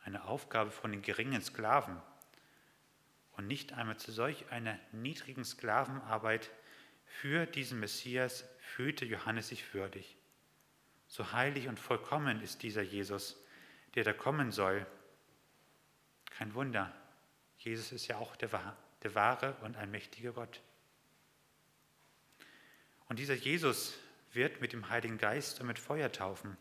eine 0.04 0.24
Aufgabe 0.24 0.70
von 0.70 0.92
den 0.92 1.00
geringen 1.00 1.40
Sklaven. 1.40 2.00
Und 3.32 3.46
nicht 3.46 3.72
einmal 3.72 3.96
zu 3.96 4.12
solch 4.12 4.50
einer 4.50 4.78
niedrigen 4.92 5.42
Sklavenarbeit 5.42 6.50
für 7.06 7.46
diesen 7.46 7.80
Messias 7.80 8.44
fühlte 8.60 9.06
Johannes 9.06 9.48
sich 9.48 9.72
würdig. 9.72 10.16
So 11.08 11.32
heilig 11.32 11.68
und 11.68 11.80
vollkommen 11.80 12.42
ist 12.42 12.62
dieser 12.62 12.82
Jesus, 12.82 13.42
der 13.94 14.04
da 14.04 14.12
kommen 14.12 14.52
soll. 14.52 14.86
Kein 16.30 16.54
Wunder, 16.54 16.94
Jesus 17.56 17.90
ist 17.90 18.06
ja 18.06 18.18
auch 18.18 18.36
der, 18.36 18.76
der 19.02 19.14
wahre 19.14 19.56
und 19.62 19.76
allmächtige 19.76 20.32
Gott. 20.32 20.60
Und 23.08 23.18
dieser 23.18 23.34
Jesus 23.34 23.94
wird 24.32 24.60
mit 24.60 24.72
dem 24.72 24.88
Heiligen 24.88 25.18
Geist 25.18 25.60
und 25.60 25.66
mit 25.66 25.78
Feuer 25.78 26.10
taufen. 26.10 26.56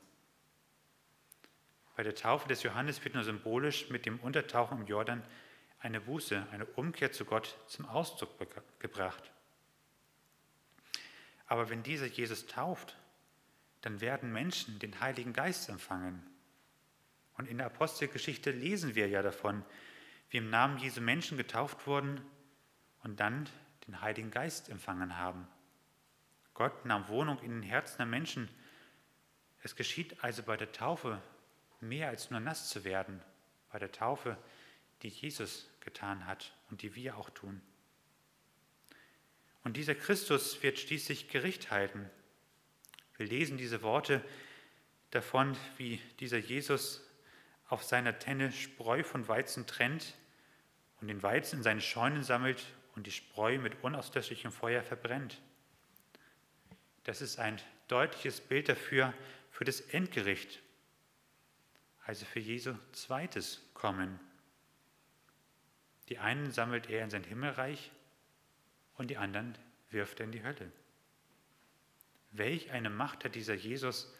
Bei 1.95 2.03
der 2.03 2.15
Taufe 2.15 2.47
des 2.47 2.63
Johannes 2.63 3.03
wird 3.03 3.15
nur 3.15 3.23
symbolisch 3.23 3.89
mit 3.89 4.05
dem 4.05 4.19
Untertauchen 4.19 4.81
im 4.81 4.87
Jordan 4.87 5.23
eine 5.79 6.01
Buße, 6.01 6.47
eine 6.51 6.65
Umkehr 6.65 7.11
zu 7.11 7.25
Gott 7.25 7.57
zum 7.67 7.85
Ausdruck 7.85 8.29
gebracht. 8.79 9.31
Aber 11.47 11.69
wenn 11.69 11.83
dieser 11.83 12.05
Jesus 12.05 12.47
tauft, 12.47 12.95
dann 13.81 13.99
werden 13.99 14.31
Menschen 14.31 14.79
den 14.79 14.99
Heiligen 15.01 15.33
Geist 15.33 15.69
empfangen. 15.69 16.21
Und 17.37 17.47
in 17.47 17.57
der 17.57 17.67
Apostelgeschichte 17.67 18.51
lesen 18.51 18.95
wir 18.95 19.07
ja 19.07 19.21
davon, 19.21 19.65
wie 20.29 20.37
im 20.37 20.49
Namen 20.49 20.77
Jesu 20.77 21.01
Menschen 21.01 21.37
getauft 21.37 21.87
wurden 21.87 22.21
und 23.03 23.19
dann 23.19 23.49
den 23.87 24.01
Heiligen 24.01 24.31
Geist 24.31 24.69
empfangen 24.69 25.17
haben. 25.17 25.47
Gott 26.61 26.85
nahm 26.85 27.07
Wohnung 27.07 27.39
in 27.39 27.49
den 27.49 27.63
Herzen 27.63 27.97
der 27.97 28.05
Menschen. 28.05 28.47
Es 29.63 29.75
geschieht 29.75 30.23
also 30.23 30.43
bei 30.43 30.57
der 30.57 30.71
Taufe 30.71 31.19
mehr 31.79 32.09
als 32.09 32.29
nur 32.29 32.39
nass 32.39 32.69
zu 32.69 32.83
werden, 32.83 33.19
bei 33.71 33.79
der 33.79 33.91
Taufe, 33.91 34.37
die 35.01 35.07
Jesus 35.07 35.67
getan 35.79 36.27
hat 36.27 36.53
und 36.69 36.83
die 36.83 36.93
wir 36.93 37.17
auch 37.17 37.31
tun. 37.31 37.63
Und 39.63 39.75
dieser 39.75 39.95
Christus 39.95 40.61
wird 40.61 40.77
schließlich 40.77 41.29
Gericht 41.29 41.71
halten. 41.71 42.07
Wir 43.17 43.25
lesen 43.25 43.57
diese 43.57 43.81
Worte 43.81 44.23
davon, 45.09 45.57
wie 45.77 45.99
dieser 46.19 46.37
Jesus 46.37 47.01
auf 47.69 47.81
seiner 47.81 48.19
Tenne 48.19 48.51
Spreu 48.51 49.03
von 49.03 49.27
Weizen 49.27 49.65
trennt 49.65 50.13
und 50.99 51.07
den 51.07 51.23
Weizen 51.23 51.57
in 51.57 51.63
seine 51.63 51.81
Scheunen 51.81 52.21
sammelt 52.21 52.63
und 52.95 53.07
die 53.07 53.11
Spreu 53.11 53.57
mit 53.57 53.83
unauslöschlichem 53.83 54.51
Feuer 54.51 54.83
verbrennt. 54.83 55.41
Das 57.03 57.21
ist 57.21 57.39
ein 57.39 57.59
deutliches 57.87 58.41
Bild 58.41 58.69
dafür, 58.69 59.13
für 59.51 59.65
das 59.65 59.81
Endgericht, 59.81 60.61
also 62.05 62.25
für 62.25 62.39
Jesu 62.39 62.73
zweites 62.93 63.61
Kommen. 63.73 64.19
Die 66.09 66.19
einen 66.19 66.51
sammelt 66.51 66.89
er 66.89 67.03
in 67.03 67.09
sein 67.09 67.23
Himmelreich 67.23 67.91
und 68.95 69.09
die 69.09 69.17
anderen 69.17 69.57
wirft 69.89 70.19
er 70.19 70.25
in 70.25 70.31
die 70.31 70.43
Hölle. 70.43 70.71
Welch 72.31 72.71
eine 72.71 72.89
Macht 72.89 73.25
hat 73.25 73.35
dieser 73.35 73.53
Jesus, 73.53 74.13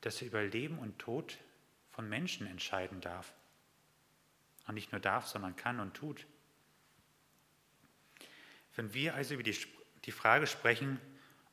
dass 0.00 0.20
er 0.20 0.28
über 0.28 0.42
Leben 0.42 0.78
und 0.78 0.98
Tod 0.98 1.38
von 1.90 2.08
Menschen 2.08 2.46
entscheiden 2.46 3.00
darf. 3.00 3.32
Und 4.66 4.74
nicht 4.74 4.92
nur 4.92 5.00
darf, 5.00 5.26
sondern 5.26 5.56
kann 5.56 5.78
und 5.78 5.94
tut. 5.94 6.26
Wenn 8.74 8.94
wir 8.94 9.14
also 9.14 9.34
über 9.34 9.42
die, 9.42 9.56
die 10.04 10.12
Frage 10.12 10.46
sprechen, 10.46 10.98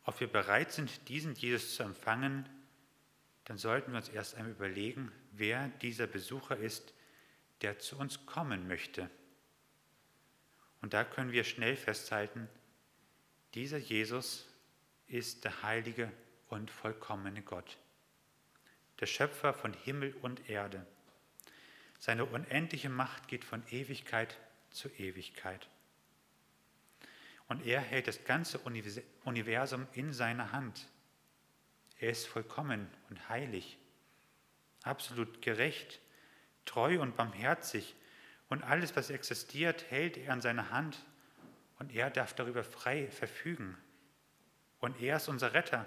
ob 0.06 0.20
wir 0.20 0.28
bereit 0.28 0.72
sind, 0.72 1.08
diesen 1.10 1.36
Jesus 1.36 1.76
zu 1.76 1.84
empfangen, 1.84 2.48
dann 3.46 3.58
sollten 3.58 3.92
wir 3.92 3.98
uns 3.98 4.10
erst 4.10 4.36
einmal 4.36 4.52
überlegen, 4.52 5.12
wer 5.32 5.68
dieser 5.82 6.08
Besucher 6.08 6.58
ist, 6.58 6.94
der 7.62 7.80
zu 7.80 7.98
uns 7.98 8.26
kommen 8.26 8.68
möchte. 8.68 9.10
Und 10.82 10.94
da 10.94 11.04
können 11.04 11.32
wir 11.32 11.44
schnell 11.44 11.76
festhalten, 11.76 12.48
dieser 13.54 13.78
Jesus 13.78 14.48
ist 15.08 15.44
der 15.44 15.62
heilige 15.62 16.12
und 16.48 16.72
vollkommene 16.72 17.42
Gott, 17.42 17.78
der 19.00 19.06
Schöpfer 19.06 19.54
von 19.54 19.74
Himmel 19.74 20.16
und 20.22 20.50
Erde. 20.50 20.86
Seine 22.00 22.26
unendliche 22.26 22.90
Macht 22.90 23.28
geht 23.28 23.44
von 23.44 23.64
Ewigkeit 23.70 24.38
zu 24.72 24.90
Ewigkeit. 24.90 25.68
Und 27.52 27.66
er 27.66 27.82
hält 27.82 28.08
das 28.08 28.24
ganze 28.24 28.60
Universum 29.26 29.86
in 29.92 30.14
seiner 30.14 30.54
Hand. 30.54 30.88
Er 32.00 32.10
ist 32.10 32.26
vollkommen 32.26 32.88
und 33.10 33.28
heilig, 33.28 33.78
absolut 34.84 35.42
gerecht 35.42 36.00
treu 36.64 37.02
und 37.02 37.18
barmherzig 37.18 37.94
und 38.48 38.64
alles, 38.64 38.96
was 38.96 39.10
existiert, 39.10 39.84
hält 39.92 40.16
er 40.16 40.34
in 40.34 40.40
seiner 40.40 40.70
Hand 40.70 41.06
und 41.78 41.94
er 41.94 42.10
darf 42.10 42.34
darüber 42.34 42.64
frei 42.64 43.10
verfügen. 43.12 43.76
Und 44.80 45.02
er 45.02 45.18
ist 45.18 45.28
unser 45.28 45.54
Retter. 45.54 45.86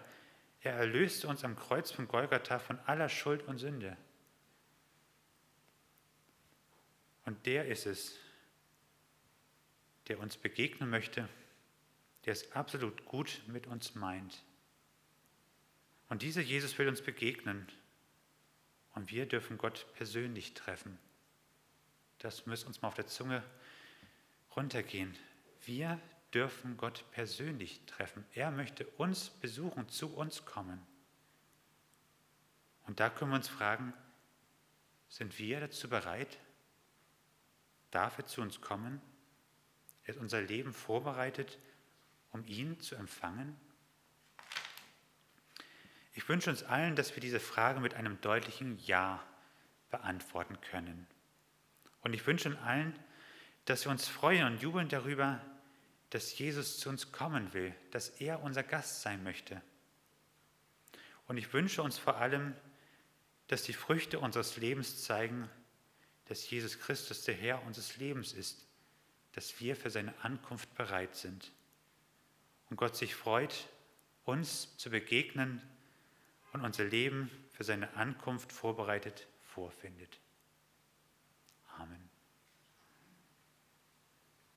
Er 0.61 0.75
erlöste 0.75 1.29
uns 1.29 1.45
am 1.45 1.57
Kreuz 1.57 1.91
von 1.91 2.07
Golgatha 2.09 2.59
von 2.59 2.79
aller 2.81 3.09
Schuld 3.09 3.43
und 3.45 3.57
Sünde. 3.57 3.97
Und 7.25 7.47
der 7.47 7.69
ist 7.69 7.87
es, 7.87 8.19
der 10.09 10.19
uns 10.19 10.37
begegnen 10.37 10.91
möchte, 10.91 11.27
der 12.25 12.33
es 12.33 12.53
absolut 12.53 13.05
gut 13.05 13.43
mit 13.47 13.67
uns 13.67 13.95
meint. 13.95 14.43
Und 16.09 16.23
dieser 16.23 16.41
Jesus 16.41 16.79
will 16.79 16.89
uns 16.89 17.03
begegnen 17.03 17.67
und 18.95 19.11
wir 19.11 19.27
dürfen 19.27 19.59
Gott 19.59 19.87
persönlich 19.95 20.55
treffen. 20.55 20.99
Das 22.19 22.47
muss 22.47 22.65
uns 22.65 22.81
mal 22.81 22.89
auf 22.89 22.95
der 22.95 23.07
Zunge 23.07 23.43
runtergehen. 24.55 25.17
Wir 25.65 26.01
dürfen 26.33 26.77
Gott 26.77 27.05
persönlich 27.11 27.85
treffen. 27.87 28.25
Er 28.33 28.51
möchte 28.51 28.87
uns 28.97 29.31
besuchen, 29.31 29.89
zu 29.89 30.15
uns 30.15 30.45
kommen. 30.45 30.85
Und 32.87 33.01
da 33.01 33.11
können 33.11 33.31
wir 33.31 33.37
uns 33.37 33.49
fragen, 33.49 33.93
sind 35.09 35.39
wir 35.39 35.61
dazu 35.61 35.89
bereit? 35.89 36.39
Darf 37.91 38.19
er 38.19 38.27
zu 38.27 38.41
uns 38.41 38.61
kommen? 38.61 39.01
Ist 40.05 40.19
unser 40.19 40.43
Leben 40.43 40.73
vorbereitet, 40.73 41.59
um 42.35 42.45
ihn 42.47 42.79
zu 42.81 42.97
empfangen? 42.97 43.57
Ich 46.13 46.29
wünsche 46.29 46.51
uns 46.51 46.63
allen, 46.65 46.97
dass 46.97 47.15
wir 47.15 47.21
diese 47.21 47.41
Frage 47.41 47.81
mit 47.81 47.95
einem 47.95 48.21
deutlichen 48.21 48.79
Ja 48.85 49.25
beantworten 49.91 50.61
können. 50.61 51.07
Und 52.03 52.13
ich 52.13 52.27
wünsche 52.27 52.51
uns 52.51 52.59
allen, 52.59 52.99
dass 53.65 53.85
wir 53.85 53.93
uns 53.93 54.09
freuen 54.09 54.47
und 54.47 54.61
jubeln 54.61 54.89
darüber, 54.89 55.41
dass 56.11 56.37
Jesus 56.37 56.79
zu 56.79 56.89
uns 56.89 57.13
kommen 57.13 57.53
will, 57.55 57.75
dass 57.93 58.09
er 58.09 58.43
unser 58.43 58.63
Gast 58.63 59.03
sein 59.03 59.23
möchte. 59.23 59.63
Und 61.27 61.37
ich 61.37 61.53
wünsche 61.53 61.83
uns 61.83 61.99
vor 61.99 62.17
allem, 62.17 62.55
dass 63.47 63.63
die 63.63 63.73
Früchte 63.73 64.19
unseres 64.19 64.57
Lebens 64.57 65.05
zeigen, 65.05 65.49
dass 66.27 66.49
Jesus 66.51 66.79
Christus 66.81 67.23
der 67.23 67.35
Herr 67.35 67.63
unseres 67.65 67.97
Lebens 67.97 68.33
ist, 68.33 68.67
dass 69.33 69.61
wir 69.61 69.77
für 69.77 69.91
seine 69.91 70.15
Ankunft 70.25 70.75
bereit 70.75 71.15
sind. 71.15 71.53
Und 72.75 72.79
Gott 72.79 72.97
sich 72.97 73.15
freut, 73.15 73.69
uns 74.25 74.77
zu 74.79 74.91
begegnen 74.91 75.63
und 76.53 76.63
unser 76.63 76.83
Leben 76.83 77.31
für 77.53 77.63
seine 77.63 77.95
Ankunft 77.95 78.51
vorbereitet 78.51 79.29
vorfindet. 79.45 80.19